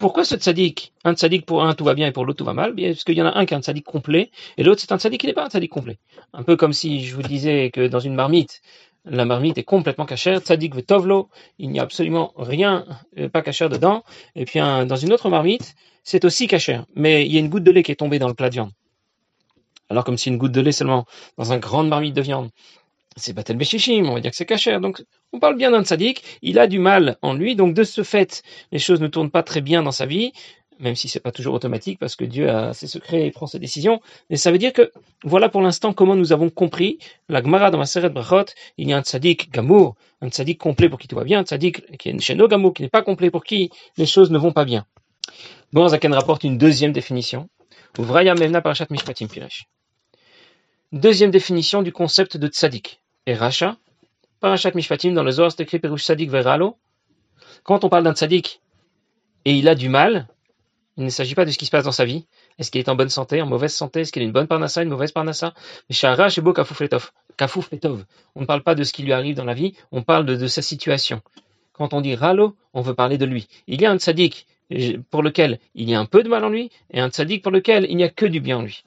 pourquoi 0.00 0.24
ce 0.24 0.36
tzaddik 0.36 0.94
Un 1.04 1.14
tzaddik 1.14 1.44
pour 1.44 1.62
un 1.62 1.74
tout 1.74 1.84
va 1.84 1.92
bien 1.92 2.06
et 2.06 2.12
pour 2.12 2.24
l'autre 2.24 2.38
tout 2.38 2.44
va 2.44 2.54
mal? 2.54 2.74
Parce 2.74 3.04
qu'il 3.04 3.18
y 3.18 3.22
en 3.22 3.26
a 3.26 3.38
un 3.38 3.44
qui 3.44 3.52
est 3.52 3.56
un 3.56 3.60
tzaddik 3.60 3.84
complet 3.84 4.30
et 4.56 4.62
l'autre 4.62 4.80
c'est 4.80 4.92
un 4.92 4.98
tzaddik 4.98 5.20
qui 5.20 5.26
n'est 5.26 5.34
pas 5.34 5.44
un 5.44 5.50
tzaddik 5.50 5.70
complet. 5.70 5.98
Un 6.32 6.42
peu 6.42 6.56
comme 6.56 6.72
si 6.72 7.04
je 7.04 7.14
vous 7.14 7.22
disais 7.22 7.70
que 7.70 7.86
dans 7.86 8.00
une 8.00 8.14
marmite, 8.14 8.62
la 9.04 9.24
marmite 9.24 9.58
est 9.58 9.64
complètement 9.64 10.06
cachère, 10.06 10.40
tzaddik 10.40 10.74
vetovlo, 10.74 11.28
il 11.58 11.70
n'y 11.70 11.80
a 11.80 11.82
absolument 11.82 12.32
rien 12.36 12.86
euh, 13.18 13.28
pas 13.28 13.42
cachère 13.42 13.68
dedans. 13.68 14.04
Et 14.34 14.44
puis 14.44 14.60
dans 14.60 14.96
une 14.96 15.12
autre 15.12 15.28
marmite, 15.28 15.74
c'est 16.04 16.24
aussi 16.24 16.46
cachère, 16.46 16.86
mais 16.94 17.26
il 17.26 17.32
y 17.32 17.36
a 17.36 17.40
une 17.40 17.48
goutte 17.48 17.64
de 17.64 17.70
lait 17.70 17.82
qui 17.82 17.92
est 17.92 17.96
tombée 17.96 18.18
dans 18.18 18.28
le 18.28 18.34
plat 18.34 18.48
de 18.48 18.54
viande. 18.54 18.70
Alors 19.88 20.04
comme 20.04 20.18
si 20.18 20.28
une 20.28 20.38
goutte 20.38 20.52
de 20.52 20.60
lait 20.60 20.72
seulement 20.72 21.06
dans 21.36 21.52
une 21.52 21.60
grande 21.60 21.88
marmite 21.88 22.14
de 22.14 22.22
viande 22.22 22.50
c'est 23.16 23.32
Batel 23.32 23.56
Beshichim, 23.56 24.08
on 24.08 24.14
va 24.14 24.20
dire 24.20 24.30
que 24.30 24.36
c'est 24.36 24.46
caché. 24.46 24.78
Donc, 24.80 25.04
on 25.32 25.40
parle 25.40 25.56
bien 25.56 25.70
d'un 25.70 25.82
tzaddik, 25.82 26.22
il 26.42 26.58
a 26.58 26.66
du 26.66 26.78
mal 26.78 27.18
en 27.22 27.34
lui, 27.34 27.56
donc 27.56 27.74
de 27.74 27.84
ce 27.84 28.02
fait, 28.02 28.42
les 28.72 28.78
choses 28.78 29.00
ne 29.00 29.08
tournent 29.08 29.30
pas 29.30 29.42
très 29.42 29.60
bien 29.60 29.82
dans 29.82 29.92
sa 29.92 30.06
vie, 30.06 30.32
même 30.80 30.94
si 30.94 31.08
c'est 31.08 31.20
pas 31.20 31.32
toujours 31.32 31.54
automatique 31.54 31.98
parce 31.98 32.16
que 32.16 32.24
Dieu 32.24 32.50
a 32.50 32.72
ses 32.72 32.86
secrets 32.86 33.26
et 33.26 33.30
prend 33.30 33.46
ses 33.46 33.58
décisions. 33.58 34.00
Mais 34.28 34.36
ça 34.36 34.50
veut 34.50 34.58
dire 34.58 34.72
que, 34.72 34.90
voilà 35.24 35.48
pour 35.48 35.60
l'instant 35.60 35.92
comment 35.92 36.16
nous 36.16 36.32
avons 36.32 36.50
compris, 36.50 36.98
la 37.28 37.42
Gemara 37.42 37.70
dans 37.70 37.78
ma 37.78 37.86
Seret 37.86 38.10
Brachot, 38.10 38.52
il 38.78 38.88
y 38.88 38.92
a 38.92 38.96
un 38.98 39.02
tzaddik 39.02 39.50
gamour, 39.50 39.96
un 40.20 40.28
tzaddik 40.28 40.58
complet 40.58 40.88
pour 40.88 40.98
qui 40.98 41.08
tout 41.08 41.16
va 41.16 41.24
bien, 41.24 41.40
un 41.40 41.44
tzaddik 41.44 41.96
qui 41.98 42.08
est 42.08 42.36
gamour, 42.48 42.74
qui 42.74 42.82
n'est 42.82 42.88
pas 42.88 43.02
complet 43.02 43.30
pour 43.30 43.44
qui 43.44 43.70
les 43.96 44.06
choses 44.06 44.30
ne 44.30 44.38
vont 44.38 44.52
pas 44.52 44.64
bien. 44.64 44.86
Bon, 45.72 45.86
Zaken 45.86 46.12
rapporte 46.14 46.44
une 46.44 46.58
deuxième 46.58 46.92
définition. 46.92 47.48
Deuxième 50.92 51.30
définition 51.30 51.82
du 51.82 51.92
concept 51.92 52.36
de 52.36 52.48
tzaddik 52.48 53.00
et 53.26 53.34
racha. 53.34 53.76
Parashat 54.40 54.72
Mishpatim 54.74 55.12
dans 55.12 55.22
le 55.22 55.30
Zohar, 55.30 55.52
c'est 55.52 55.62
écrit 55.62 55.78
Perush 55.78 56.02
Tzadik 56.02 56.30
Veralo. 56.30 56.78
Quand 57.62 57.84
on 57.84 57.90
parle 57.90 58.04
d'un 58.04 58.14
tzaddik 58.14 58.60
et 59.44 59.52
il 59.52 59.68
a 59.68 59.74
du 59.74 59.90
mal, 59.90 60.28
il 61.00 61.04
ne 61.04 61.10
s'agit 61.10 61.34
pas 61.34 61.46
de 61.46 61.50
ce 61.50 61.56
qui 61.56 61.64
se 61.64 61.70
passe 61.70 61.84
dans 61.84 61.92
sa 61.92 62.04
vie. 62.04 62.26
Est-ce 62.58 62.70
qu'il 62.70 62.78
est 62.78 62.88
en 62.90 62.94
bonne 62.94 63.08
santé, 63.08 63.40
en 63.40 63.46
mauvaise 63.46 63.72
santé? 63.74 64.00
Est-ce 64.00 64.12
qu'il 64.12 64.20
a 64.20 64.24
une 64.26 64.32
bonne 64.32 64.46
parnassa, 64.46 64.82
une 64.82 64.90
mauvaise 64.90 65.12
parnassa? 65.12 65.54
Mais 65.88 65.94
Shara, 65.94 66.28
beau 66.42 66.52
Kafouf 66.52 66.80
Letov. 66.80 68.04
On 68.34 68.42
ne 68.42 68.44
parle 68.44 68.62
pas 68.62 68.74
de 68.74 68.84
ce 68.84 68.92
qui 68.92 69.02
lui 69.02 69.14
arrive 69.14 69.34
dans 69.34 69.46
la 69.46 69.54
vie, 69.54 69.74
on 69.92 70.02
parle 70.02 70.26
de, 70.26 70.46
sa 70.46 70.60
situation. 70.60 71.22
Quand 71.72 71.94
on 71.94 72.02
dit 72.02 72.14
Ralo, 72.14 72.54
on 72.74 72.82
veut 72.82 72.92
parler 72.92 73.16
de 73.16 73.24
lui. 73.24 73.48
Il 73.66 73.80
y 73.80 73.86
a 73.86 73.90
un 73.90 73.98
tzaddik 73.98 74.46
pour 75.10 75.22
lequel 75.22 75.58
il 75.74 75.88
y 75.88 75.94
a 75.94 76.00
un 76.00 76.04
peu 76.04 76.22
de 76.22 76.28
mal 76.28 76.44
en 76.44 76.50
lui 76.50 76.70
et 76.90 77.00
un 77.00 77.08
tzaddik 77.08 77.42
pour 77.42 77.50
lequel 77.50 77.86
il 77.88 77.96
n'y 77.96 78.04
a 78.04 78.10
que 78.10 78.26
du 78.26 78.40
bien 78.40 78.58
en 78.58 78.62
lui. 78.62 78.84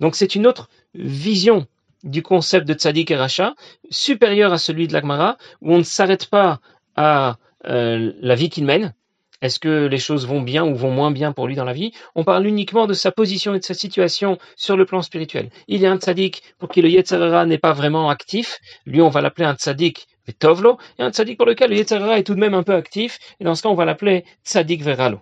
Donc 0.00 0.16
c'est 0.16 0.34
une 0.34 0.46
autre 0.46 0.68
vision 0.94 1.66
du 2.04 2.22
concept 2.22 2.68
de 2.68 2.74
tzaddik 2.74 3.10
et 3.10 3.16
racha, 3.16 3.54
supérieur 3.88 4.52
à 4.52 4.58
celui 4.58 4.86
de 4.86 4.92
l'Agmara, 4.92 5.38
où 5.62 5.72
on 5.72 5.78
ne 5.78 5.82
s'arrête 5.82 6.26
pas 6.26 6.60
à 6.94 7.38
euh, 7.64 8.12
la 8.20 8.34
vie 8.34 8.50
qu'il 8.50 8.66
mène. 8.66 8.92
Est-ce 9.40 9.60
que 9.60 9.86
les 9.86 9.98
choses 9.98 10.26
vont 10.26 10.42
bien 10.42 10.64
ou 10.64 10.74
vont 10.74 10.90
moins 10.90 11.12
bien 11.12 11.32
pour 11.32 11.46
lui 11.46 11.54
dans 11.54 11.64
la 11.64 11.72
vie? 11.72 11.92
On 12.16 12.24
parle 12.24 12.46
uniquement 12.46 12.86
de 12.86 12.94
sa 12.94 13.12
position 13.12 13.54
et 13.54 13.60
de 13.60 13.64
sa 13.64 13.74
situation 13.74 14.38
sur 14.56 14.76
le 14.76 14.84
plan 14.84 15.00
spirituel. 15.00 15.50
Il 15.68 15.80
y 15.80 15.86
a 15.86 15.92
un 15.92 15.98
tzaddik 15.98 16.42
pour 16.58 16.68
qui 16.68 16.82
le 16.82 16.88
Yetzerara 16.88 17.46
n'est 17.46 17.58
pas 17.58 17.72
vraiment 17.72 18.10
actif. 18.10 18.58
Lui, 18.84 19.00
on 19.00 19.10
va 19.10 19.20
l'appeler 19.20 19.46
un 19.46 19.54
tzaddik 19.54 20.08
Tovlo, 20.38 20.78
et 20.98 21.02
un 21.02 21.10
tzaddik 21.10 21.38
pour 21.38 21.46
lequel 21.46 21.70
le 21.70 21.76
Yetzerara 21.76 22.18
est 22.18 22.24
tout 22.24 22.34
de 22.34 22.40
même 22.40 22.54
un 22.54 22.62
peu 22.64 22.74
actif. 22.74 23.18
Et 23.40 23.44
dans 23.44 23.54
ce 23.54 23.62
cas, 23.62 23.68
on 23.68 23.74
va 23.74 23.84
l'appeler 23.84 24.24
tzaddik 24.44 24.82
Veralo. 24.82 25.20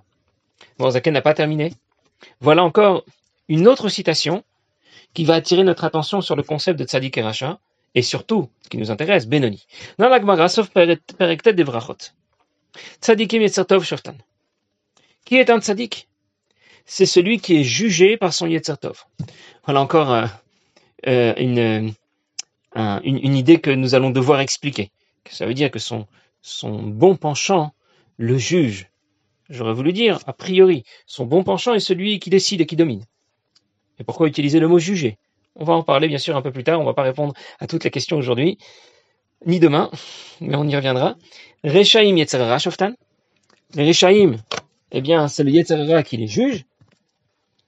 Bon, 0.79 0.91
Zaken 0.91 1.13
n'a 1.13 1.23
pas 1.23 1.35
terminé. 1.35 1.73
Voilà 2.41 2.65
encore 2.65 3.05
une 3.49 3.69
autre 3.69 3.89
citation 3.89 4.45
qui 5.13 5.25
va 5.25 5.35
attirer 5.35 5.63
notre 5.63 5.85
attention 5.85 6.23
sur 6.23 6.37
le 6.37 6.43
concept 6.43 6.79
de 6.79 6.85
tzaddik 6.85 7.19
et 7.19 7.23
racha, 7.23 7.59
et 7.95 8.03
surtout, 8.03 8.49
ce 8.63 8.69
qui 8.69 8.79
nous 8.79 8.91
intéresse, 8.91 9.27
Benoni. 9.27 9.67
Dans 9.99 10.09
la 10.09 10.21
Gemara, 10.21 10.49
sauf 10.49 10.71
Perektet 10.71 11.53
de 11.53 11.65
Vrachot. 11.65 11.97
Tzadikim 13.01 13.43
Yetzertov 13.43 13.85
Shoftan. 13.85 14.15
Qui 15.25 15.37
est 15.37 15.51
un 15.51 15.61
tzaddik 15.61 16.09
C'est 16.85 17.07
celui 17.07 17.41
qui 17.41 17.57
est 17.57 17.65
jugé 17.65 18.17
par 18.17 18.33
son 18.33 18.47
Yetzertov. 18.47 19.05
Voilà 19.65 19.81
encore 19.81 20.13
euh, 20.13 20.27
euh, 21.07 21.35
une, 21.37 21.93
une, 22.77 23.37
idée 23.37 23.59
que 23.59 23.71
nous 23.71 23.95
allons 23.95 24.11
devoir 24.11 24.41
expliquer. 24.41 24.91
Ça 25.29 25.47
veut 25.47 25.55
dire 25.55 25.71
que 25.71 25.79
son, 25.81 26.07
son 26.43 26.83
bon 26.83 27.17
penchant 27.17 27.73
le 28.17 28.39
juge. 28.39 28.89
J'aurais 29.49 29.75
voulu 29.75 29.93
dire, 29.93 30.21
a 30.27 30.33
priori, 30.33 30.85
son 31.07 31.25
bon 31.25 31.45
penchant 31.45 31.75
est 31.75 31.81
celui 31.81 32.19
qui 32.19 32.31
décide 32.31 32.61
et 32.61 32.67
qui 32.67 32.77
domine. 32.77 33.05
Et 33.99 34.05
pourquoi 34.05 34.29
utiliser 34.29 34.61
le 34.61 34.69
mot 34.69 34.79
juger? 34.79 35.19
On 35.55 35.65
va 35.65 35.75
en 35.75 35.83
parler 35.83 36.09
bien 36.09 36.19
sûr 36.19 36.37
un 36.37 36.43
peu 36.43 36.53
plus 36.53 36.65
tard, 36.65 36.79
on 36.79 36.83
ne 36.83 36.89
va 36.89 36.95
pas 36.95 37.03
répondre 37.03 37.33
à 37.59 37.67
toutes 37.67 37.85
les 37.85 37.91
questions 37.91 38.19
aujourd'hui, 38.19 38.59
ni 39.45 39.61
demain, 39.61 39.91
mais 40.41 40.57
on 40.57 40.65
y 40.65 40.75
reviendra. 40.75 41.17
Rechaim 41.65 42.17
Yetzerara 42.17 42.59
Shoftan. 42.59 42.93
Les 43.75 43.87
Rechaim, 43.87 44.37
eh 44.93 45.01
bien, 45.01 45.29
c'est 45.29 45.45
le 45.45 45.51
Yetzerara 45.51 46.03
qui 46.03 46.17
les 46.17 46.27
juge, 46.27 46.65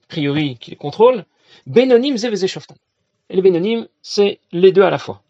a 0.05 0.07
priori 0.09 0.57
qui 0.59 0.71
les 0.71 0.77
contrôle. 0.77 1.25
Benonim 1.67 2.17
Zeveze 2.17 2.47
Shoftan. 2.47 2.77
Et 3.31 3.37
les 3.37 3.43
Benonim, 3.43 3.87
c'est 4.01 4.41
les 4.53 4.73
deux 4.73 4.83
à 4.83 4.91
la 4.91 4.99
fois. 4.99 5.23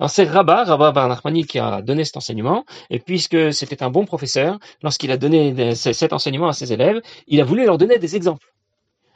Alors 0.00 0.10
c'est 0.10 0.24
Rabat, 0.24 0.64
Rabat 0.64 0.92
Bar 0.92 1.22
qui 1.48 1.58
a 1.58 1.80
donné 1.80 2.04
cet 2.04 2.16
enseignement, 2.16 2.64
et 2.90 2.98
puisque 2.98 3.52
c'était 3.52 3.82
un 3.82 3.90
bon 3.90 4.04
professeur, 4.04 4.58
lorsqu'il 4.82 5.10
a 5.12 5.16
donné 5.16 5.74
cet 5.74 6.12
enseignement 6.12 6.48
à 6.48 6.52
ses 6.52 6.72
élèves, 6.72 7.00
il 7.28 7.40
a 7.40 7.44
voulu 7.44 7.64
leur 7.64 7.78
donner 7.78 7.98
des 7.98 8.16
exemples. 8.16 8.52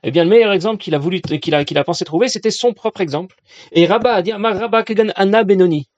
Eh 0.04 0.12
bien, 0.12 0.22
le 0.22 0.30
meilleur 0.30 0.52
exemple 0.52 0.78
qu'il 0.78 0.94
a 0.94 0.98
voulu, 0.98 1.20
qu'il 1.20 1.54
a, 1.54 1.64
qu'il 1.64 1.78
a 1.78 1.84
pensé 1.84 2.04
trouver, 2.04 2.28
c'était 2.28 2.52
son 2.52 2.72
propre 2.72 3.00
exemple. 3.00 3.34
Et 3.72 3.86
Rabat 3.86 4.14
a 4.14 4.22
dit, 4.22 4.32
Rabba 4.32 4.84
Kegan 4.84 5.08
Anna 5.16 5.42
Benoni. 5.42 5.88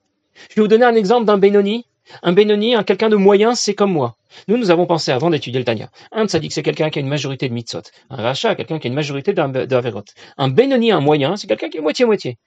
Je 0.49 0.55
vais 0.55 0.61
vous 0.61 0.67
donner 0.67 0.85
un 0.85 0.95
exemple 0.95 1.25
d'un 1.25 1.37
Benoni. 1.37 1.85
Un 2.23 2.33
Benoni, 2.33 2.75
un 2.75 2.83
quelqu'un 2.83 3.09
de 3.09 3.15
moyen, 3.15 3.55
c'est 3.55 3.73
comme 3.73 3.93
moi. 3.93 4.17
Nous, 4.47 4.57
nous 4.57 4.71
avons 4.71 4.85
pensé 4.85 5.11
avant 5.11 5.29
d'étudier 5.29 5.59
le 5.59 5.65
Tanya. 5.65 5.89
Un 6.11 6.27
tzaddik, 6.27 6.51
c'est 6.51 6.63
quelqu'un 6.63 6.89
qui 6.89 6.99
a 6.99 7.01
une 7.01 7.07
majorité 7.07 7.47
de 7.47 7.53
mitzvot. 7.53 7.81
Un 8.09 8.17
rachat, 8.17 8.55
quelqu'un 8.55 8.79
qui 8.79 8.87
a 8.87 8.89
une 8.89 8.95
majorité 8.95 9.33
d'averot. 9.33 10.03
Un 10.37 10.49
Benoni, 10.49 10.91
un 10.91 10.99
moyen, 10.99 11.37
c'est 11.37 11.47
quelqu'un 11.47 11.69
qui 11.69 11.77
est 11.77 11.81
moitié-moitié. 11.81 12.37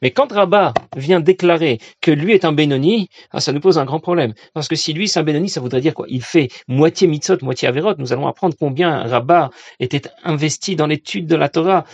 Mais 0.00 0.10
quand 0.10 0.30
Rabat 0.30 0.74
vient 0.96 1.20
déclarer 1.20 1.78
que 2.00 2.10
lui 2.10 2.32
est 2.32 2.44
un 2.44 2.52
Benoni, 2.52 3.08
ah, 3.32 3.40
ça 3.40 3.52
nous 3.52 3.60
pose 3.60 3.78
un 3.78 3.84
grand 3.84 4.00
problème. 4.00 4.32
Parce 4.54 4.68
que 4.68 4.76
si 4.76 4.92
lui 4.92 5.08
c'est 5.08 5.18
un 5.18 5.24
Benoni, 5.24 5.48
ça 5.48 5.60
voudrait 5.60 5.80
dire 5.80 5.94
quoi? 5.94 6.06
Il 6.08 6.22
fait 6.22 6.48
moitié 6.68 7.08
mitzot, 7.08 7.38
moitié 7.42 7.68
averot. 7.68 7.94
Nous 7.98 8.12
allons 8.12 8.26
apprendre 8.26 8.54
combien 8.58 9.02
Rabat 9.02 9.50
était 9.80 10.02
investi 10.24 10.76
dans 10.76 10.86
l'étude 10.86 11.26
de 11.26 11.36
la 11.36 11.48
Torah. 11.48 11.84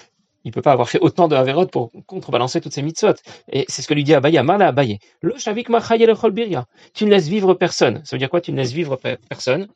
Il 0.44 0.48
ne 0.48 0.52
peut 0.52 0.62
pas 0.62 0.72
avoir 0.72 0.88
fait 0.88 1.00
autant 1.00 1.28
de 1.28 1.34
averot 1.34 1.66
pour 1.66 1.90
contrebalancer 2.06 2.60
toutes 2.60 2.72
ces 2.72 2.82
mitzvot. 2.82 3.14
Et 3.52 3.64
c'est 3.68 3.82
ce 3.82 3.88
que 3.88 3.94
lui 3.94 4.04
dit 4.04 4.14
Abaye, 4.14 4.40
Marla 4.42 4.68
Abaye. 4.68 4.98
Le 5.20 5.36
shavik 5.36 5.68
Tu 6.94 7.04
ne 7.04 7.10
laisses 7.10 7.28
vivre 7.28 7.54
personne. 7.54 8.00
Ça 8.04 8.16
veut 8.16 8.18
dire 8.18 8.30
quoi? 8.30 8.40
Tu 8.40 8.52
ne 8.52 8.56
laisses 8.56 8.72
vivre 8.72 8.96
personne? 9.28 9.68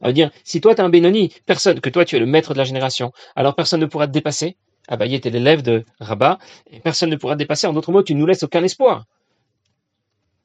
Ça 0.00 0.08
veut 0.08 0.12
dire, 0.12 0.30
si 0.44 0.60
toi 0.60 0.74
tu 0.74 0.80
es 0.80 0.84
un 0.84 0.88
Benoni, 0.88 1.32
personne, 1.46 1.80
que 1.80 1.90
toi 1.90 2.04
tu 2.04 2.16
es 2.16 2.18
le 2.18 2.26
maître 2.26 2.54
de 2.54 2.58
la 2.58 2.64
génération, 2.64 3.12
alors 3.36 3.54
personne 3.54 3.80
ne 3.80 3.86
pourra 3.86 4.06
te 4.06 4.12
dépasser, 4.12 4.56
Abaye 4.88 5.14
était 5.14 5.30
l'élève 5.30 5.62
de 5.62 5.84
Rabat, 6.00 6.38
et 6.70 6.80
personne 6.80 7.10
ne 7.10 7.16
pourra 7.16 7.36
dépasser. 7.36 7.66
En 7.66 7.72
d'autres 7.72 7.92
mots, 7.92 8.02
tu 8.02 8.14
ne 8.14 8.20
nous 8.20 8.26
laisses 8.26 8.42
aucun 8.42 8.62
espoir. 8.62 9.04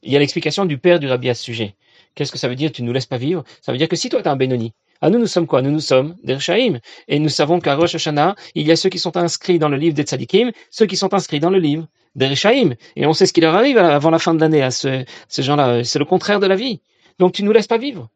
Il 0.02 0.12
y 0.12 0.16
a 0.16 0.20
l'explication 0.20 0.66
du 0.66 0.78
père 0.78 1.00
du 1.00 1.08
Rabbi 1.08 1.30
à 1.30 1.34
ce 1.34 1.44
sujet. 1.44 1.76
Qu'est-ce 2.16 2.32
que 2.32 2.38
ça 2.38 2.48
veut 2.48 2.56
dire, 2.56 2.72
tu 2.72 2.82
ne 2.82 2.88
nous 2.88 2.94
laisses 2.94 3.06
pas 3.06 3.18
vivre? 3.18 3.44
Ça 3.62 3.72
veut 3.72 3.78
dire 3.78 3.90
que 3.90 3.96
si 3.96 4.10
toi 4.10 4.22
tu 4.22 4.28
es 4.28 4.32
un 4.32 4.36
Benoni, 4.36 4.74
ah, 5.02 5.10
nous, 5.10 5.20
nous 5.20 5.28
sommes 5.28 5.48
quoi? 5.48 5.62
Nous, 5.62 5.72
nous 5.72 5.80
sommes 5.80 6.16
des 6.24 6.34
Rishaïm. 6.34 6.80
Et 7.08 7.20
nous 7.20 7.30
savons 7.30 7.60
qu'à 7.62 7.76
Rosh 7.76 7.96
Hashanah, 7.96 8.36
il 8.56 8.68
y 8.68 8.72
a 8.72 8.76
ceux 8.76 8.90
qui 8.90 9.00
sont 9.00 9.16
inscrits 9.16 9.58
dans 9.58 9.70
le 9.70 9.78
livre 9.78 9.96
des 9.96 10.04
Tzadikim, 10.04 10.52
ceux 10.72 10.88
qui 10.88 10.98
sont 10.98 11.14
inscrits 11.14 11.40
dans 11.40 11.50
le 11.50 11.60
livre 11.60 11.88
des 12.16 12.28
Rishaïm. 12.28 12.76
Et 12.98 13.06
on 13.06 13.14
sait 13.14 13.26
ce 13.26 13.32
qui 13.32 13.40
leur 13.40 13.56
arrive 13.56 13.78
avant 13.78 14.10
la 14.10 14.20
fin 14.20 14.34
de 14.34 14.42
l'année 14.42 14.62
à 14.62 14.72
ce, 14.72 15.06
ces 15.30 15.44
gens-là. 15.44 15.86
C'est 15.86 16.00
le 16.00 16.06
contraire 16.06 16.42
de 16.42 16.48
la 16.48 16.56
vie. 16.56 16.82
Donc 17.18 17.34
tu 17.34 17.44
ne 17.44 17.48
nous 17.48 17.54
laisses 17.54 17.68
pas 17.68 17.78
vivre. 17.78 18.10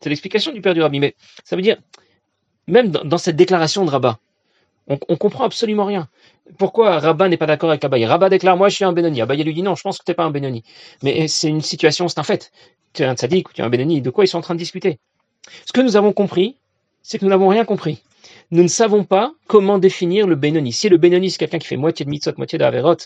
C'est 0.00 0.10
l'explication 0.10 0.52
du 0.52 0.60
père 0.60 0.74
du 0.74 0.82
Rabbi. 0.82 1.00
Mais 1.00 1.14
ça 1.44 1.56
veut 1.56 1.62
dire, 1.62 1.78
même 2.66 2.90
dans, 2.90 3.18
cette 3.18 3.36
déclaration 3.36 3.86
de 3.86 3.90
Rabat, 3.90 4.18
on, 4.86 4.98
on 5.08 5.16
comprend 5.16 5.44
absolument 5.44 5.86
rien. 5.86 6.08
Pourquoi 6.58 6.98
Rabat 6.98 7.28
n'est 7.28 7.36
pas 7.38 7.46
d'accord 7.46 7.70
avec 7.70 7.84
Abaye? 7.84 8.04
Rabat 8.04 8.28
déclare 8.28 8.56
Moi, 8.56 8.68
je 8.68 8.76
suis 8.76 8.84
un 8.84 8.92
Benoni. 8.92 9.22
Abaye 9.22 9.44
lui 9.44 9.54
dit 9.54 9.62
Non, 9.62 9.74
je 9.74 9.82
pense 9.82 9.98
que 9.98 10.04
tu 10.04 10.10
n'es 10.10 10.14
pas 10.14 10.24
un 10.24 10.30
Benoni. 10.30 10.62
Mais 11.02 11.26
c'est 11.28 11.48
une 11.48 11.62
situation, 11.62 12.08
c'est 12.08 12.20
un 12.20 12.22
fait. 12.22 12.52
Tu 12.92 13.02
es 13.02 13.06
un 13.06 13.14
tzaddik 13.14 13.48
ou 13.48 13.52
tu 13.52 13.62
es 13.62 13.64
un 13.64 13.70
Benoni. 13.70 14.02
De 14.02 14.10
quoi 14.10 14.24
ils 14.24 14.28
sont 14.28 14.38
en 14.38 14.42
train 14.42 14.54
de 14.54 14.58
discuter? 14.58 14.98
Ce 15.66 15.72
que 15.72 15.80
nous 15.80 15.96
avons 15.96 16.12
compris, 16.12 16.56
c'est 17.02 17.18
que 17.18 17.24
nous 17.24 17.30
n'avons 17.30 17.48
rien 17.48 17.64
compris. 17.64 18.02
Nous 18.50 18.62
ne 18.62 18.68
savons 18.68 19.04
pas 19.04 19.32
comment 19.46 19.78
définir 19.78 20.26
le 20.26 20.34
Benoni. 20.34 20.72
Si 20.72 20.88
le 20.88 20.96
Benoni, 20.96 21.30
c'est 21.30 21.38
quelqu'un 21.38 21.58
qui 21.58 21.66
fait 21.66 21.76
moitié 21.76 22.04
de 22.04 22.10
mitzvot, 22.10 22.32
moitié 22.36 22.58
d'Averot, 22.58 22.96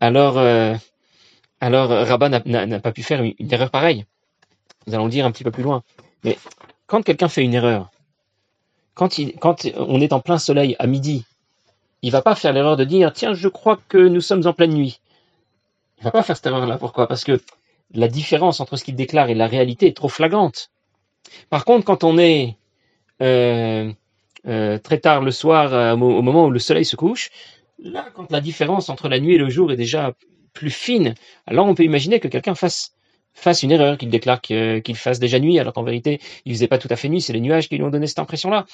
alors, 0.00 0.38
euh, 0.38 0.74
alors 1.60 1.90
Rabat 1.90 2.28
n'a 2.28 2.80
pas 2.80 2.92
pu 2.92 3.02
faire 3.02 3.22
une, 3.22 3.34
erreur 3.52 3.70
pareille. 3.70 4.06
Nous 4.86 4.94
allons 4.94 5.04
le 5.04 5.10
dire 5.10 5.26
un 5.26 5.30
petit 5.30 5.44
peu 5.44 5.50
plus 5.50 5.62
loin. 5.62 5.82
Mais 6.24 6.38
quand 6.86 7.02
quelqu'un 7.02 7.28
fait 7.28 7.42
une 7.42 7.54
erreur, 7.54 7.90
quand, 8.94 9.10
on 9.76 10.00
est 10.00 10.12
en 10.12 10.20
plein 10.20 10.38
soleil 10.38 10.74
à 10.78 10.86
midi, 10.86 11.24
il 12.02 12.10
va 12.10 12.22
pas 12.22 12.34
faire 12.34 12.52
l'erreur 12.52 12.76
de 12.76 12.84
dire 12.84 13.12
tiens, 13.12 13.34
je 13.34 13.48
crois 13.48 13.78
que 13.88 13.98
nous 13.98 14.20
sommes 14.20 14.46
en 14.46 14.52
pleine 14.52 14.72
nuit. 14.72 15.00
Il 15.98 16.04
va 16.04 16.10
pas 16.10 16.22
faire 16.22 16.36
cette 16.36 16.46
erreur-là. 16.46 16.78
Pourquoi? 16.78 17.06
Parce 17.06 17.24
que 17.24 17.40
la 17.92 18.08
différence 18.08 18.60
entre 18.60 18.76
ce 18.76 18.84
qu'il 18.84 18.96
déclare 18.96 19.30
et 19.30 19.34
la 19.34 19.46
réalité 19.46 19.86
est 19.86 19.96
trop 19.96 20.08
flagrante. 20.08 20.70
Par 21.50 21.64
contre, 21.64 21.84
quand 21.84 22.04
on 22.04 22.18
est 22.18 22.56
euh, 23.22 23.92
euh, 24.46 24.78
très 24.78 24.98
tard 24.98 25.22
le 25.22 25.30
soir, 25.30 25.74
euh, 25.74 25.92
au 25.94 26.22
moment 26.22 26.46
où 26.46 26.50
le 26.50 26.58
soleil 26.58 26.84
se 26.84 26.96
couche, 26.96 27.30
là, 27.78 28.08
quand 28.14 28.30
la 28.30 28.40
différence 28.40 28.88
entre 28.88 29.08
la 29.08 29.20
nuit 29.20 29.34
et 29.34 29.38
le 29.38 29.48
jour 29.48 29.72
est 29.72 29.76
déjà 29.76 30.14
plus 30.52 30.70
fine, 30.70 31.14
alors 31.46 31.66
on 31.66 31.74
peut 31.74 31.84
imaginer 31.84 32.20
que 32.20 32.28
quelqu'un 32.28 32.54
fasse 32.54 32.92
une 33.62 33.72
erreur, 33.72 33.98
qu'il 33.98 34.10
déclare 34.10 34.40
qu'il 34.40 34.96
fasse 34.96 35.18
déjà 35.18 35.38
nuit, 35.38 35.58
alors 35.58 35.72
qu'en 35.72 35.84
vérité, 35.84 36.20
il 36.44 36.52
faisait 36.52 36.68
pas 36.68 36.78
tout 36.78 36.88
à 36.90 36.96
fait 36.96 37.08
nuit, 37.08 37.20
c'est 37.20 37.32
les 37.32 37.40
nuages 37.40 37.68
qui 37.68 37.76
lui 37.76 37.84
ont 37.84 37.90
donné 37.90 38.06
cette 38.06 38.18
impression-là. 38.18 38.66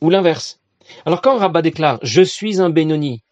Ou 0.00 0.10
l'inverse. 0.10 0.60
Alors 1.04 1.22
quand 1.22 1.36
Rabat 1.36 1.62
déclare 1.62 1.98
Je 2.02 2.22
suis 2.22 2.60
un 2.60 2.70
Benoni, 2.70 3.22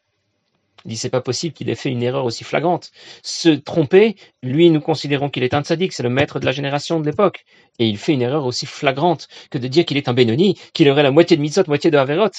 il 0.85 0.91
dit 0.91 0.97
c'est 0.97 1.11
pas 1.11 1.23
possible 1.23 1.55
qu'il 1.55 1.71
ait 1.71 1.75
fait 1.75 1.91
une 1.91 2.03
erreur 2.03 2.25
aussi 2.25 2.45
flagrante. 2.45 2.91
Se 3.23 3.49
tromper, 3.49 4.17
lui, 4.43 4.69
nous 4.71 4.81
considérons 4.81 5.31
qu'il 5.31 5.43
est 5.43 5.55
un 5.55 5.63
tzaddik, 5.63 5.93
c'est 5.93 6.03
le 6.03 6.11
maître 6.11 6.41
de 6.41 6.45
la 6.45 6.53
génération 6.53 7.01
de 7.01 7.07
l'époque. 7.07 7.45
Et 7.79 7.89
il 7.89 7.97
fait 7.97 8.13
une 8.13 8.23
erreur 8.23 8.45
aussi 8.45 8.67
flagrante 8.67 9.29
que 9.51 9.59
de 9.59 9.67
dire 9.67 9.87
qu'il 9.87 9.97
est 9.97 10.09
un 10.09 10.13
Benoni, 10.13 10.59
qu'il 10.75 10.89
aurait 10.91 11.03
la 11.03 11.11
moitié 11.11 11.37
de 11.37 11.43
mitzvot, 11.43 11.65
moitié 11.69 11.91
de 11.91 11.97
Haverot. 11.97 12.31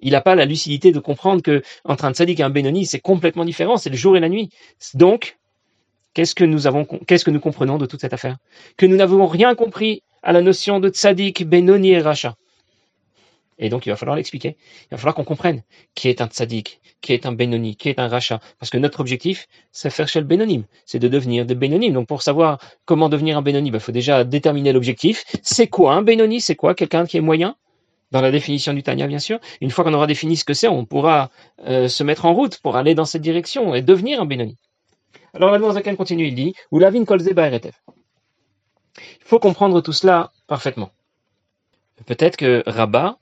Il 0.00 0.12
n'a 0.12 0.20
pas 0.20 0.34
la 0.34 0.44
lucidité 0.44 0.92
de 0.92 0.98
comprendre 0.98 1.42
que 1.42 1.62
entre 1.84 2.04
un 2.04 2.12
tzaddik 2.12 2.38
et 2.40 2.42
un 2.42 2.50
Benoni, 2.50 2.84
c'est 2.84 3.00
complètement 3.00 3.46
différent, 3.46 3.78
c'est 3.78 3.90
le 3.90 3.96
jour 3.96 4.16
et 4.16 4.20
la 4.20 4.28
nuit. 4.28 4.50
Donc, 4.92 5.38
qu'est-ce 6.12 6.34
que 6.34 6.44
nous 6.44 6.66
avons, 6.66 6.84
qu'est-ce 6.84 7.24
que 7.24 7.30
nous 7.30 7.40
comprenons 7.40 7.78
de 7.78 7.86
toute 7.86 8.02
cette 8.02 8.12
affaire? 8.12 8.36
Que 8.76 8.84
nous 8.84 8.96
n'avons 8.96 9.26
rien 9.26 9.54
compris 9.54 10.02
à 10.22 10.32
la 10.32 10.42
notion 10.42 10.80
de 10.80 10.90
tzaddik, 10.90 11.48
Benoni 11.48 11.92
et 11.92 12.00
Racha. 12.00 12.34
Et 13.58 13.68
donc, 13.68 13.86
il 13.86 13.90
va 13.90 13.96
falloir 13.96 14.16
l'expliquer. 14.16 14.56
Il 14.84 14.88
va 14.92 14.96
falloir 14.96 15.14
qu'on 15.14 15.24
comprenne 15.24 15.62
qui 15.94 16.08
est 16.08 16.20
un 16.20 16.26
tzaddik, 16.26 16.80
qui 17.00 17.12
est 17.12 17.26
un 17.26 17.32
bénoni, 17.32 17.76
qui 17.76 17.88
est 17.88 17.98
un 17.98 18.08
rachat. 18.08 18.40
Parce 18.58 18.70
que 18.70 18.78
notre 18.78 19.00
objectif, 19.00 19.46
c'est 19.72 19.90
faire 19.90 20.08
chez 20.08 20.20
le. 20.20 20.64
C'est 20.86 20.98
de 20.98 21.08
devenir 21.08 21.46
des 21.46 21.54
bénonymes. 21.54 21.94
Donc, 21.94 22.08
pour 22.08 22.22
savoir 22.22 22.58
comment 22.84 23.08
devenir 23.08 23.38
un 23.38 23.42
bénonyme, 23.42 23.68
il 23.68 23.72
bah, 23.72 23.78
faut 23.78 23.92
déjà 23.92 24.24
déterminer 24.24 24.72
l'objectif. 24.72 25.24
C'est 25.42 25.68
quoi 25.68 25.94
un 25.94 26.02
bénoni 26.02 26.40
C'est 26.40 26.56
quoi 26.56 26.74
quelqu'un 26.74 27.06
qui 27.06 27.16
est 27.16 27.20
moyen? 27.20 27.56
Dans 28.10 28.20
la 28.20 28.30
définition 28.30 28.72
du 28.74 28.82
Tanya, 28.82 29.06
bien 29.06 29.18
sûr. 29.18 29.40
Une 29.60 29.70
fois 29.70 29.84
qu'on 29.84 29.94
aura 29.94 30.06
défini 30.06 30.36
ce 30.36 30.44
que 30.44 30.54
c'est, 30.54 30.68
on 30.68 30.84
pourra 30.84 31.30
euh, 31.66 31.88
se 31.88 32.04
mettre 32.04 32.26
en 32.26 32.34
route 32.34 32.60
pour 32.60 32.76
aller 32.76 32.94
dans 32.94 33.04
cette 33.04 33.22
direction 33.22 33.74
et 33.74 33.82
devenir 33.82 34.20
un 34.20 34.26
bénoni. 34.26 34.56
Alors, 35.32 35.72
Zaken 35.72 35.96
continue, 35.96 36.28
il 36.28 36.34
dit, 36.34 36.54
ou 36.70 36.78
lavin 36.78 37.04
kolze 37.04 37.28
Il 37.28 37.72
faut 39.20 39.40
comprendre 39.40 39.80
tout 39.80 39.92
cela 39.92 40.32
parfaitement. 40.46 40.90
Peut-être 42.06 42.36
que 42.36 42.62
Rabat, 42.66 43.18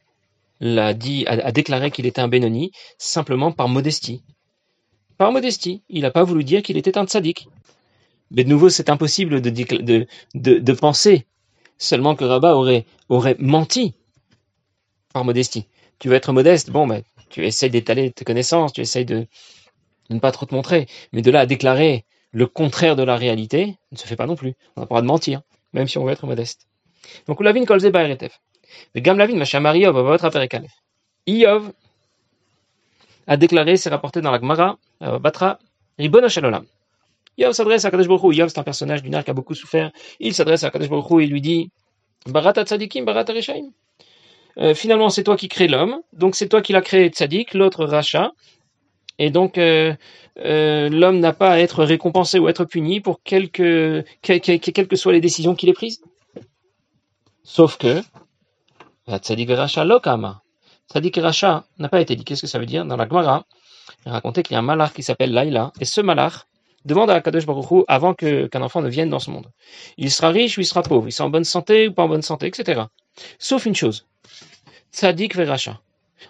a, 0.62 1.52
déclaré 1.52 1.90
qu'il 1.90 2.06
était 2.06 2.20
un 2.20 2.28
Benoni 2.28 2.72
simplement 2.98 3.52
par 3.52 3.68
modestie. 3.68 4.22
Par 5.18 5.32
modestie, 5.32 5.82
il 5.88 6.02
n'a 6.02 6.10
pas 6.10 6.24
voulu 6.24 6.44
dire 6.44 6.62
qu'il 6.62 6.76
était 6.76 6.98
un 6.98 7.06
tzaddik. 7.06 7.48
Mais 8.30 8.44
de 8.44 8.48
nouveau, 8.48 8.70
c'est 8.70 8.88
impossible 8.88 9.40
de, 9.40 10.72
penser 10.72 11.26
seulement 11.78 12.14
que 12.14 12.24
Rabat 12.24 12.56
aurait, 12.56 13.36
menti 13.38 13.94
par 15.12 15.24
modestie. 15.24 15.66
Tu 15.98 16.08
veux 16.08 16.14
être 16.14 16.32
modeste, 16.32 16.70
bon, 16.70 16.86
ben, 16.86 17.02
tu 17.28 17.44
essayes 17.44 17.70
d'étaler 17.70 18.10
tes 18.10 18.24
connaissances, 18.24 18.72
tu 18.72 18.80
essayes 18.80 19.04
de, 19.04 19.26
ne 20.10 20.18
pas 20.18 20.32
trop 20.32 20.46
te 20.46 20.54
montrer. 20.54 20.86
Mais 21.12 21.22
de 21.22 21.30
là 21.30 21.40
à 21.40 21.46
déclarer 21.46 22.04
le 22.30 22.46
contraire 22.46 22.96
de 22.96 23.02
la 23.02 23.16
réalité, 23.16 23.76
ne 23.90 23.96
se 23.96 24.06
fait 24.06 24.16
pas 24.16 24.26
non 24.26 24.36
plus. 24.36 24.54
On 24.76 24.80
n'a 24.80 24.86
pas 24.86 24.94
le 24.96 25.00
droit 25.00 25.00
de 25.02 25.06
mentir, 25.06 25.42
même 25.72 25.86
si 25.86 25.98
on 25.98 26.04
veut 26.04 26.12
être 26.12 26.26
modeste. 26.26 26.66
Donc, 27.26 27.40
Ulavin 27.40 27.64
Kolze 27.64 27.86
Baeretef. 27.86 28.40
Vegam 28.94 29.18
Lavin, 29.18 29.36
Machamar 29.36 29.76
Iov, 29.76 29.98
votre 29.98 30.24
Aperek 30.24 30.54
Aleph. 30.54 30.72
Iov 31.26 31.72
a 33.26 33.36
déclaré, 33.36 33.76
c'est 33.76 33.90
rapporté 33.90 34.20
dans 34.20 34.30
la 34.30 34.40
Gemara, 34.40 34.76
euh, 35.02 35.18
Batra, 35.18 35.58
Ribon 35.98 36.28
Shalolam. 36.28 36.64
Iov 37.38 37.52
s'adresse 37.52 37.84
à 37.84 37.90
Kadesh 37.90 38.08
Baruch 38.08 38.36
Iov, 38.36 38.48
c'est 38.48 38.58
un 38.58 38.64
personnage 38.64 39.02
lunaire 39.02 39.24
qui 39.24 39.30
a 39.30 39.34
beaucoup 39.34 39.54
souffert. 39.54 39.90
Il 40.20 40.34
s'adresse 40.34 40.64
à 40.64 40.70
Kadesh 40.70 40.88
Baruch 40.88 41.22
et 41.22 41.26
lui 41.26 41.40
dit 41.40 41.70
Barata 42.26 42.64
Tzadikim, 42.64 43.04
Barata 43.04 43.32
Rishaim. 43.32 43.70
Euh, 44.58 44.74
finalement, 44.74 45.08
c'est 45.08 45.24
toi 45.24 45.36
qui 45.36 45.48
crée 45.48 45.68
l'homme, 45.68 46.00
donc 46.12 46.34
c'est 46.34 46.48
toi 46.48 46.60
qui 46.60 46.72
l'as 46.72 46.82
créé 46.82 47.08
Tzadik, 47.08 47.54
l'autre 47.54 47.86
Racha. 47.86 48.32
Et 49.18 49.30
donc, 49.30 49.56
euh, 49.56 49.94
l'homme 50.36 51.20
n'a 51.20 51.32
pas 51.32 51.52
à 51.52 51.58
être 51.58 51.84
récompensé 51.84 52.38
ou 52.38 52.46
à 52.46 52.50
être 52.50 52.64
puni 52.64 53.00
pour 53.00 53.22
quelque, 53.22 54.04
que, 54.22 54.38
quelles 54.38 54.88
que 54.88 54.96
soient 54.96 55.12
les 55.12 55.20
décisions 55.20 55.54
qu'il 55.54 55.68
ait 55.68 55.74
prises. 55.74 56.02
Sauf 57.44 57.76
que, 57.76 58.02
Tzadik 59.08 59.50
Racha 59.50 59.84
Lokama. 59.84 60.42
Tzadik 60.88 61.16
Racha 61.16 61.64
n'a 61.78 61.88
pas 61.88 62.00
été 62.00 62.14
dit. 62.16 62.24
Qu'est-ce 62.24 62.42
que 62.42 62.46
ça 62.46 62.58
veut 62.58 62.66
dire 62.66 62.84
Dans 62.84 62.96
la 62.96 63.08
Gemara, 63.08 63.44
il 64.06 64.12
racontait 64.12 64.42
qu'il 64.42 64.54
y 64.54 64.56
a 64.56 64.60
un 64.60 64.62
malach 64.62 64.92
qui 64.92 65.02
s'appelle 65.02 65.32
Laila, 65.32 65.72
et 65.80 65.84
ce 65.84 66.00
malach 66.00 66.46
demande 66.84 67.10
à 67.10 67.20
Kadosh 67.20 67.46
Baruch 67.46 67.84
avant 67.88 68.14
qu'un 68.14 68.62
enfant 68.62 68.80
ne 68.80 68.88
vienne 68.88 69.10
dans 69.10 69.18
ce 69.18 69.30
monde. 69.30 69.50
Il 69.96 70.10
sera 70.10 70.30
riche 70.30 70.58
ou 70.58 70.60
il 70.60 70.66
sera 70.66 70.82
pauvre, 70.82 71.08
il 71.08 71.12
sera 71.12 71.26
en 71.26 71.30
bonne 71.30 71.44
santé 71.44 71.88
ou 71.88 71.92
pas 71.92 72.04
en 72.04 72.08
bonne 72.08 72.22
santé, 72.22 72.46
etc. 72.46 72.82
Sauf 73.38 73.66
une 73.66 73.74
chose. 73.74 74.06
Tzadik 74.92 75.36
Veracha. 75.36 75.80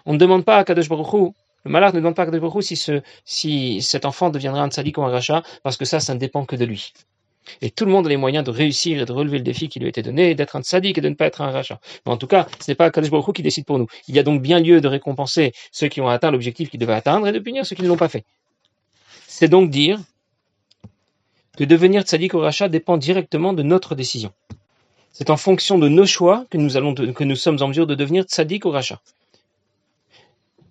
On 0.05 0.13
ne 0.13 0.17
demande 0.17 0.45
pas 0.45 0.57
à 0.57 0.63
Kadosh 0.63 0.89
Baruch 0.89 1.33
le 1.65 1.71
malach 1.71 1.93
ne 1.93 1.99
demande 1.99 2.15
pas 2.15 2.23
à 2.23 2.25
Kadosh 2.25 2.41
Baruch 2.41 2.63
si, 2.63 2.75
ce, 2.75 3.01
si 3.23 3.81
cet 3.81 4.05
enfant 4.05 4.29
deviendra 4.29 4.61
un 4.61 4.69
tzadik 4.69 4.97
ou 4.97 5.03
un 5.03 5.09
racha, 5.09 5.43
parce 5.63 5.77
que 5.77 5.85
ça, 5.85 5.99
ça 5.99 6.13
ne 6.13 6.19
dépend 6.19 6.45
que 6.45 6.55
de 6.55 6.65
lui. 6.65 6.93
Et 7.61 7.69
tout 7.69 7.85
le 7.85 7.91
monde 7.91 8.05
a 8.05 8.09
les 8.09 8.17
moyens 8.17 8.43
de 8.43 8.51
réussir 8.51 9.01
et 9.01 9.05
de 9.05 9.11
relever 9.11 9.37
le 9.37 9.43
défi 9.43 9.69
qui 9.69 9.79
lui 9.79 9.87
a 9.87 9.89
été 9.89 10.01
donné, 10.01 10.35
d'être 10.35 10.55
un 10.55 10.63
sadique 10.63 10.97
et 10.97 11.01
de 11.01 11.09
ne 11.09 11.15
pas 11.15 11.25
être 11.25 11.41
un 11.41 11.51
rachat. 11.51 11.79
Mais 12.05 12.11
en 12.11 12.17
tout 12.17 12.27
cas, 12.27 12.47
ce 12.59 12.71
n'est 12.71 12.75
pas 12.75 12.89
Kadesh 12.91 13.09
Baruch 13.09 13.35
qui 13.35 13.43
décide 13.43 13.65
pour 13.65 13.79
nous. 13.79 13.87
Il 14.07 14.15
y 14.15 14.19
a 14.19 14.23
donc 14.23 14.41
bien 14.41 14.59
lieu 14.59 14.81
de 14.81 14.87
récompenser 14.87 15.53
ceux 15.71 15.87
qui 15.87 16.01
ont 16.01 16.07
atteint 16.07 16.31
l'objectif 16.31 16.69
qu'ils 16.69 16.79
devaient 16.79 16.93
atteindre 16.93 17.27
et 17.27 17.31
de 17.31 17.39
punir 17.39 17.65
ceux 17.65 17.75
qui 17.75 17.83
ne 17.83 17.87
l'ont 17.87 17.97
pas 17.97 18.09
fait. 18.09 18.23
C'est 19.27 19.47
donc 19.47 19.69
dire 19.69 19.99
que 21.57 21.63
devenir 21.63 22.03
tzaddik 22.03 22.33
ou 22.33 22.39
rachat 22.39 22.69
dépend 22.69 22.97
directement 22.97 23.53
de 23.53 23.63
notre 23.63 23.95
décision. 23.95 24.31
C'est 25.11 25.29
en 25.29 25.37
fonction 25.37 25.77
de 25.77 25.87
nos 25.87 26.05
choix 26.05 26.45
que 26.49 26.57
nous, 26.57 27.35
sommes 27.35 27.57
en 27.61 27.67
mesure 27.67 27.87
de 27.87 27.95
devenir 27.95 28.23
tzaddik 28.23 28.65
ou 28.65 28.71
rachat. 28.71 28.99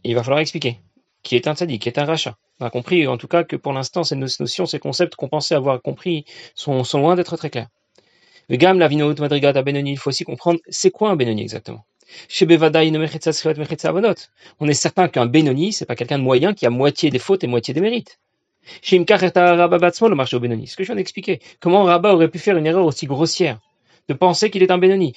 il 0.04 0.14
va 0.14 0.22
falloir 0.22 0.40
expliquer 0.40 0.78
qui 1.22 1.36
est 1.36 1.46
un 1.48 1.54
tzaddik, 1.54 1.82
qui 1.82 1.88
est 1.88 1.98
un 1.98 2.04
rachat. 2.04 2.36
On 2.60 2.66
a 2.66 2.70
compris 2.70 3.06
en 3.06 3.16
tout 3.16 3.28
cas 3.28 3.44
que 3.44 3.56
pour 3.56 3.72
l'instant, 3.72 4.04
ces 4.04 4.16
notions, 4.16 4.66
ces 4.66 4.78
concepts 4.78 5.14
qu'on 5.14 5.28
pensait 5.28 5.54
avoir 5.54 5.80
compris 5.82 6.24
sont, 6.54 6.82
loin 6.94 7.16
d'être 7.16 7.36
très 7.36 7.50
clairs. 7.50 7.68
Le 8.48 8.56
gamme, 8.56 8.78
la 8.78 8.88
vinout, 8.88 9.18
madrigat, 9.18 9.52
Benoni, 9.62 9.92
il 9.92 9.98
faut 9.98 10.10
aussi 10.10 10.24
comprendre 10.24 10.58
c'est 10.68 10.90
quoi 10.90 11.10
un 11.10 11.16
Benoni 11.16 11.42
exactement? 11.42 11.84
Chez 12.28 12.46
on 14.60 14.68
est 14.68 14.74
certain 14.74 15.08
qu'un 15.08 15.26
Benoni, 15.26 15.72
c'est 15.72 15.86
pas 15.86 15.96
quelqu'un 15.96 16.18
de 16.18 16.24
moyen 16.24 16.52
qui 16.52 16.66
a 16.66 16.70
moitié 16.70 17.10
des 17.10 17.18
fautes 17.18 17.42
et 17.44 17.46
moitié 17.46 17.72
des 17.72 17.80
mérites. 17.80 18.18
Chez 18.82 18.98
le 18.98 20.14
marché 20.14 20.36
au 20.36 20.40
Benoni, 20.40 20.66
ce 20.66 20.76
que 20.76 20.84
je 20.84 20.88
viens 20.88 20.96
d'expliquer. 20.96 21.40
Comment 21.60 21.84
Rabat 21.84 22.14
aurait 22.14 22.28
pu 22.28 22.38
faire 22.38 22.56
une 22.56 22.66
erreur 22.66 22.84
aussi 22.84 23.06
grossière? 23.06 23.58
De 24.08 24.14
penser 24.14 24.50
qu'il 24.50 24.62
est 24.62 24.70
un 24.70 24.78
Benoni. 24.78 25.14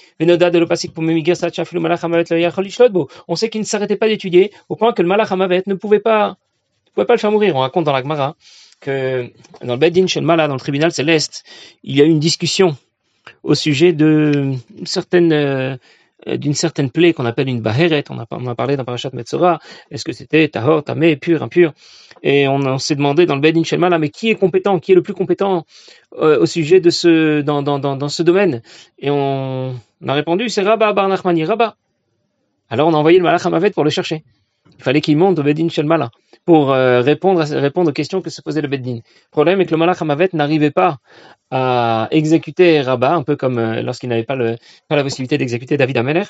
On 3.28 3.36
sait 3.36 3.50
qu'il 3.50 3.62
ne 3.62 3.66
s'arrêtait 3.66 3.98
pas 3.98 4.08
d'étudier 4.08 4.52
au 4.70 4.76
point 4.76 4.94
que 4.94 5.02
le 5.02 5.08
Malach 5.08 5.32
ne 5.32 5.74
pouvait 5.74 6.00
pas 6.00 6.38
pouvait 6.94 7.06
pas 7.06 7.14
le 7.14 7.20
faire 7.20 7.32
mourir. 7.32 7.56
On 7.56 7.60
raconte 7.60 7.84
dans 7.84 7.92
la 7.92 8.02
Gemara 8.02 8.36
que 8.80 9.30
dans 9.64 9.76
le 9.76 9.90
le 9.90 10.22
Mala, 10.22 10.48
dans 10.48 10.54
le 10.54 10.60
tribunal 10.60 10.92
céleste, 10.92 11.44
il 11.84 11.96
y 11.96 12.02
a 12.02 12.06
eu 12.06 12.10
une 12.10 12.20
discussion 12.20 12.78
au 13.44 13.56
sujet 13.56 13.94
de 13.94 14.54
certaine 14.86 15.34
euh, 15.34 15.78
d'une 16.26 16.54
certaine 16.54 16.90
plaie 16.90 17.14
qu'on 17.14 17.26
appelle 17.26 17.48
une 17.50 17.62
baheret, 17.62 18.04
on 18.10 18.20
a, 18.20 18.52
a 18.52 18.56
parlé 18.56 18.78
dans 18.78 18.84
Parashat 18.84 19.12
Metzora, 19.14 19.60
est-ce 19.92 20.04
que 20.04 20.12
c'était 20.12 20.48
tahor, 20.48 20.84
tamé, 20.84 21.16
pur, 21.16 21.44
impur? 21.44 21.74
Et 22.24 22.48
on, 22.48 22.78
s'est 22.80 22.96
demandé 22.96 23.26
dans 23.26 23.36
le 23.36 23.42
Beddin 23.42 23.64
Shel 23.64 23.80
Mala, 23.80 24.00
mais 24.00 24.10
qui 24.10 24.30
est 24.30 24.36
compétent, 24.36 24.80
qui 24.80 24.94
est 24.94 24.96
le 24.96 25.04
plus 25.04 25.14
compétent 25.14 25.66
euh, 26.18 26.40
au 26.40 26.46
sujet 26.46 26.80
de 26.80 26.90
ce, 26.90 27.42
dans, 27.42 27.62
dans, 27.62 27.78
dans, 27.78 27.96
dans 27.96 28.10
ce 28.10 28.24
domaine? 28.24 28.62
Et 28.98 29.10
on, 29.10 29.76
on, 30.02 30.08
a 30.08 30.14
répondu, 30.14 30.50
c'est 30.50 30.64
Rabba 30.64 30.94
Bar 30.94 31.08
Nachmani, 31.08 31.46
Rabba. 31.46 31.76
Alors 32.70 32.88
on 32.88 32.94
a 32.94 32.98
envoyé 32.98 33.20
le 33.20 33.24
Malach 33.24 33.46
Hamavet 33.46 33.72
pour 33.72 33.84
le 33.84 33.92
chercher. 33.92 34.24
Il 34.78 34.84
fallait 34.84 35.02
qu'il 35.02 35.18
monte 35.18 35.40
au 35.40 35.44
Beddin 35.44 35.70
Shel 35.70 35.88
pour 36.46 36.72
euh, 36.72 37.02
répondre, 37.02 37.42
répondre 37.44 37.90
aux 37.90 37.94
questions 37.94 38.22
que 38.22 38.30
se 38.30 38.42
posait 38.42 38.62
le 38.62 38.68
Beddin. 38.68 38.96
Le 38.96 39.32
problème 39.32 39.62
est 39.62 39.66
que 39.66 39.72
le 39.72 39.78
Malach 39.78 40.02
Hamavet 40.02 40.30
n'arrivait 40.34 40.72
pas 40.72 40.98
à 41.52 42.08
exécuter 42.12 42.82
Rabat, 42.82 43.14
un 43.14 43.24
peu 43.24 43.36
comme 43.36 43.58
euh, 43.58 43.82
lorsqu'il 43.82 44.10
n'avait 44.10 44.24
pas, 44.24 44.38
pas 44.88 44.96
la 44.96 45.04
possibilité 45.04 45.38
d'exécuter 45.38 45.78
David 45.78 45.98
Ameler. 45.98 46.24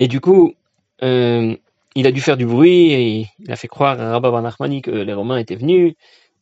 Et 0.00 0.08
du 0.08 0.20
coup, 0.20 0.54
euh, 1.02 1.54
il 1.94 2.06
a 2.06 2.12
dû 2.12 2.20
faire 2.20 2.36
du 2.36 2.46
bruit 2.46 2.92
et 2.92 3.28
il 3.38 3.52
a 3.52 3.56
fait 3.56 3.68
croire 3.68 4.00
à 4.00 4.10
Rabat 4.10 4.30
Van 4.30 4.80
que 4.80 4.90
les 4.90 5.12
Romains 5.14 5.38
étaient 5.38 5.54
venus. 5.54 5.94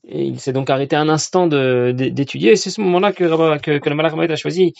Et 0.08 0.24
il 0.24 0.40
s'est 0.40 0.52
donc 0.52 0.70
arrêté 0.70 0.96
un 0.96 1.08
instant 1.08 1.46
d'étudier. 1.46 2.56
C'est 2.56 2.70
ce 2.70 2.80
moment-là 2.80 3.12
que, 3.12 3.78
que, 3.78 3.88
le 3.90 3.94
Malach 3.94 4.14
Hamavet 4.14 4.32
a 4.32 4.36
choisi 4.36 4.72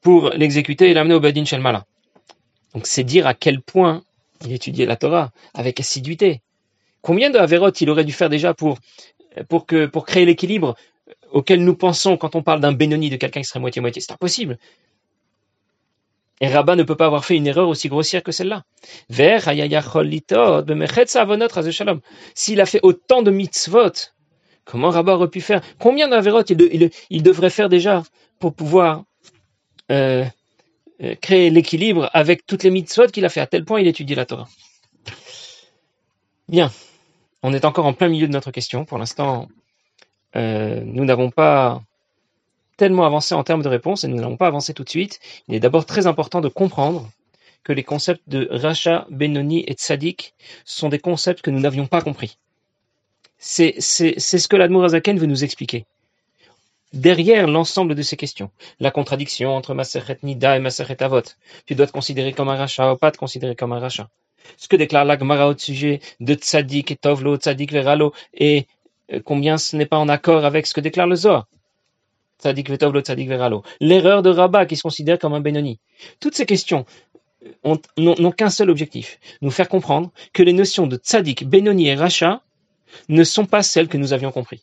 pour 0.00 0.30
l'exécuter 0.30 0.90
et 0.90 0.94
l'amener 0.94 1.14
au 1.14 1.20
Beddin 1.20 1.44
Shel. 1.44 1.62
Donc 1.62 2.86
c'est 2.86 3.04
dire 3.04 3.26
à 3.26 3.34
quel 3.34 3.60
point 3.60 4.02
il 4.44 4.52
étudiait 4.52 4.86
la 4.86 4.96
Torah 4.96 5.30
avec 5.54 5.80
assiduité. 5.80 6.42
Combien 7.02 7.30
de 7.30 7.38
Haverot 7.38 7.70
il 7.70 7.90
aurait 7.90 8.04
dû 8.04 8.12
faire 8.12 8.30
déjà 8.30 8.54
pour, 8.54 8.78
pour, 9.48 9.66
créer 9.66 10.24
l'équilibre 10.24 10.74
auquel 11.30 11.64
nous 11.64 11.74
pensons 11.74 12.16
quand 12.16 12.34
on 12.34 12.42
parle 12.42 12.60
d'un 12.60 12.72
Benoni, 12.72 13.10
de 13.10 13.16
quelqu'un 13.16 13.40
qui 13.40 13.46
serait 13.46 13.60
moitié-moitié 13.60 14.00
C'est 14.00 14.12
impossible. 14.12 14.58
Et 16.40 16.48
Rabat 16.48 16.76
ne 16.76 16.82
peut 16.82 16.96
pas 16.96 17.06
avoir 17.06 17.24
fait 17.24 17.36
une 17.36 17.46
erreur 17.46 17.68
aussi 17.68 17.88
grossière 17.88 18.22
que 18.22 18.32
celle-là. 18.32 18.64
S'il 22.34 22.60
a 22.60 22.66
fait 22.66 22.80
autant 22.82 23.22
de 23.22 23.30
mitzvot, 23.30 23.92
comment 24.64 24.90
Rabat 24.90 25.14
aurait 25.14 25.28
pu 25.28 25.40
faire? 25.40 25.62
Combien 25.78 26.08
d'avérots 26.08 26.42
il, 26.48 26.90
il, 27.10 27.22
devrait 27.22 27.50
faire 27.50 27.68
déjà 27.68 28.02
pour 28.40 28.54
pouvoir 28.54 29.04
euh, 29.90 30.24
créer 31.20 31.50
l'équilibre 31.50 32.08
avec 32.12 32.46
toutes 32.46 32.62
les 32.62 32.70
mitzvot 32.70 33.08
qu'il 33.08 33.24
a 33.24 33.28
fait 33.28 33.40
À 33.40 33.46
tel 33.46 33.64
point 33.64 33.80
il 33.80 33.86
étudie 33.86 34.14
la 34.14 34.26
Torah. 34.26 34.48
Bien, 36.48 36.70
on 37.42 37.52
est 37.52 37.64
encore 37.64 37.86
en 37.86 37.92
plein 37.92 38.08
milieu 38.08 38.26
de 38.26 38.32
notre 38.32 38.50
question. 38.50 38.84
Pour 38.84 38.98
l'instant, 38.98 39.48
euh, 40.36 40.82
nous 40.84 41.04
n'avons 41.04 41.30
pas 41.30 41.82
tellement 42.76 43.06
avancé 43.06 43.34
en 43.34 43.44
termes 43.44 43.62
de 43.62 43.68
réponse 43.68 44.04
et 44.04 44.08
nous 44.08 44.16
n'allons 44.16 44.36
pas 44.36 44.46
avancer 44.46 44.74
tout 44.74 44.84
de 44.84 44.88
suite. 44.88 45.20
Il 45.48 45.54
est 45.54 45.60
d'abord 45.60 45.86
très 45.86 46.06
important 46.06 46.40
de 46.40 46.48
comprendre 46.48 47.10
que 47.62 47.72
les 47.72 47.84
concepts 47.84 48.28
de 48.28 48.48
Racha, 48.50 49.06
Benoni 49.10 49.64
et 49.66 49.74
Tzadik 49.74 50.34
sont 50.64 50.88
des 50.88 50.98
concepts 50.98 51.40
que 51.40 51.50
nous 51.50 51.60
n'avions 51.60 51.86
pas 51.86 52.02
compris. 52.02 52.38
C'est 53.38 53.80
ce 53.80 54.48
que 54.48 54.56
l'Admour 54.56 54.84
Azaken 54.84 55.18
veut 55.18 55.26
nous 55.26 55.44
expliquer. 55.44 55.86
Derrière 56.94 57.48
l'ensemble 57.48 57.96
de 57.96 58.02
ces 58.02 58.16
questions, 58.16 58.52
la 58.78 58.92
contradiction 58.92 59.56
entre 59.56 59.74
Maseret 59.74 60.18
Nida 60.22 60.56
et 60.56 60.60
Maseret 60.60 61.02
Avot, 61.02 61.22
tu 61.66 61.74
dois 61.74 61.88
te 61.88 61.92
considérer 61.92 62.32
comme 62.32 62.48
un 62.48 62.54
Racha 62.54 62.92
ou 62.92 62.96
pas 62.96 63.10
te 63.10 63.18
considérer 63.18 63.56
comme 63.56 63.72
un 63.72 63.80
Racha. 63.80 64.08
Ce 64.58 64.68
que 64.68 64.76
déclare 64.76 65.04
l'Agmara 65.04 65.48
au 65.48 65.58
sujet 65.58 65.98
de 66.20 66.34
Tzadik 66.34 66.92
et 66.92 66.96
Tovlo, 66.96 67.34
Tzadik 67.36 67.72
Veralo, 67.72 68.12
et 68.32 68.68
euh, 69.12 69.18
combien 69.24 69.58
ce 69.58 69.74
n'est 69.74 69.86
pas 69.86 69.96
en 69.96 70.08
accord 70.08 70.44
avec 70.44 70.68
ce 70.68 70.74
que 70.74 70.80
déclare 70.80 71.08
le 71.08 71.16
Zohar. 71.16 71.48
L'erreur 73.80 74.22
de 74.22 74.30
Rabat 74.30 74.66
qui 74.66 74.76
se 74.76 74.82
considère 74.82 75.18
comme 75.18 75.34
un 75.34 75.40
Benoni. 75.40 75.80
Toutes 76.20 76.36
ces 76.36 76.46
questions 76.46 76.86
n'ont 77.96 78.32
qu'un 78.32 78.50
seul 78.50 78.70
objectif, 78.70 79.18
nous 79.42 79.50
faire 79.50 79.68
comprendre 79.68 80.12
que 80.32 80.44
les 80.44 80.52
notions 80.52 80.86
de 80.86 80.96
tzaddik, 80.96 81.44
Benoni 81.44 81.88
et 81.88 81.96
Racha 81.96 82.40
ne 83.08 83.24
sont 83.24 83.46
pas 83.46 83.64
celles 83.64 83.88
que 83.88 83.98
nous 83.98 84.12
avions 84.12 84.30
compris. 84.30 84.62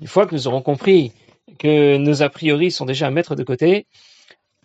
Une 0.00 0.06
fois 0.06 0.26
que 0.26 0.34
nous 0.34 0.48
aurons 0.48 0.62
compris 0.62 1.12
que 1.60 1.98
nos 1.98 2.22
a 2.22 2.30
priori 2.30 2.72
sont 2.72 2.86
déjà 2.86 3.06
à 3.06 3.10
mettre 3.10 3.36
de 3.36 3.44
côté, 3.44 3.86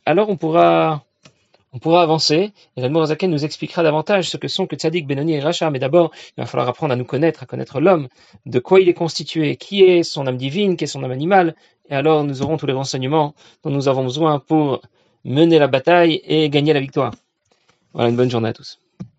alors 0.05 0.29
on 0.29 0.37
pourra 0.37 1.03
on 1.73 1.79
pourra 1.79 2.01
avancer, 2.01 2.53
et 2.77 2.81
l'Admorazaken 2.81 3.29
nous 3.29 3.43
expliquera 3.43 3.83
davantage 3.83 4.29
ce 4.29 4.37
que 4.37 4.47
sont 4.47 4.65
que 4.65 4.77
Tzadik, 4.77 5.05
Benoni 5.05 5.33
et 5.33 5.41
Racha, 5.41 5.69
mais 5.71 5.79
d'abord, 5.79 6.11
il 6.37 6.41
va 6.41 6.45
falloir 6.45 6.69
apprendre 6.69 6.93
à 6.93 6.95
nous 6.95 7.03
connaître, 7.03 7.43
à 7.43 7.45
connaître 7.45 7.81
l'homme, 7.81 8.07
de 8.45 8.59
quoi 8.59 8.79
il 8.79 8.87
est 8.87 8.93
constitué, 8.93 9.57
qui 9.57 9.83
est 9.83 10.03
son 10.03 10.25
âme 10.25 10.37
divine, 10.37 10.77
qui 10.77 10.85
est 10.85 10.87
son 10.87 11.03
âme 11.03 11.11
animale, 11.11 11.53
et 11.89 11.93
alors 11.93 12.23
nous 12.23 12.41
aurons 12.41 12.55
tous 12.55 12.65
les 12.65 12.71
renseignements 12.71 13.35
dont 13.63 13.71
nous 13.71 13.89
avons 13.89 14.03
besoin 14.03 14.39
pour 14.39 14.81
mener 15.25 15.59
la 15.59 15.67
bataille 15.67 16.21
et 16.23 16.49
gagner 16.49 16.71
la 16.71 16.79
victoire. 16.79 17.13
Voilà, 17.93 18.09
une 18.09 18.15
bonne 18.15 18.31
journée 18.31 18.49
à 18.49 18.53
tous. 18.53 18.79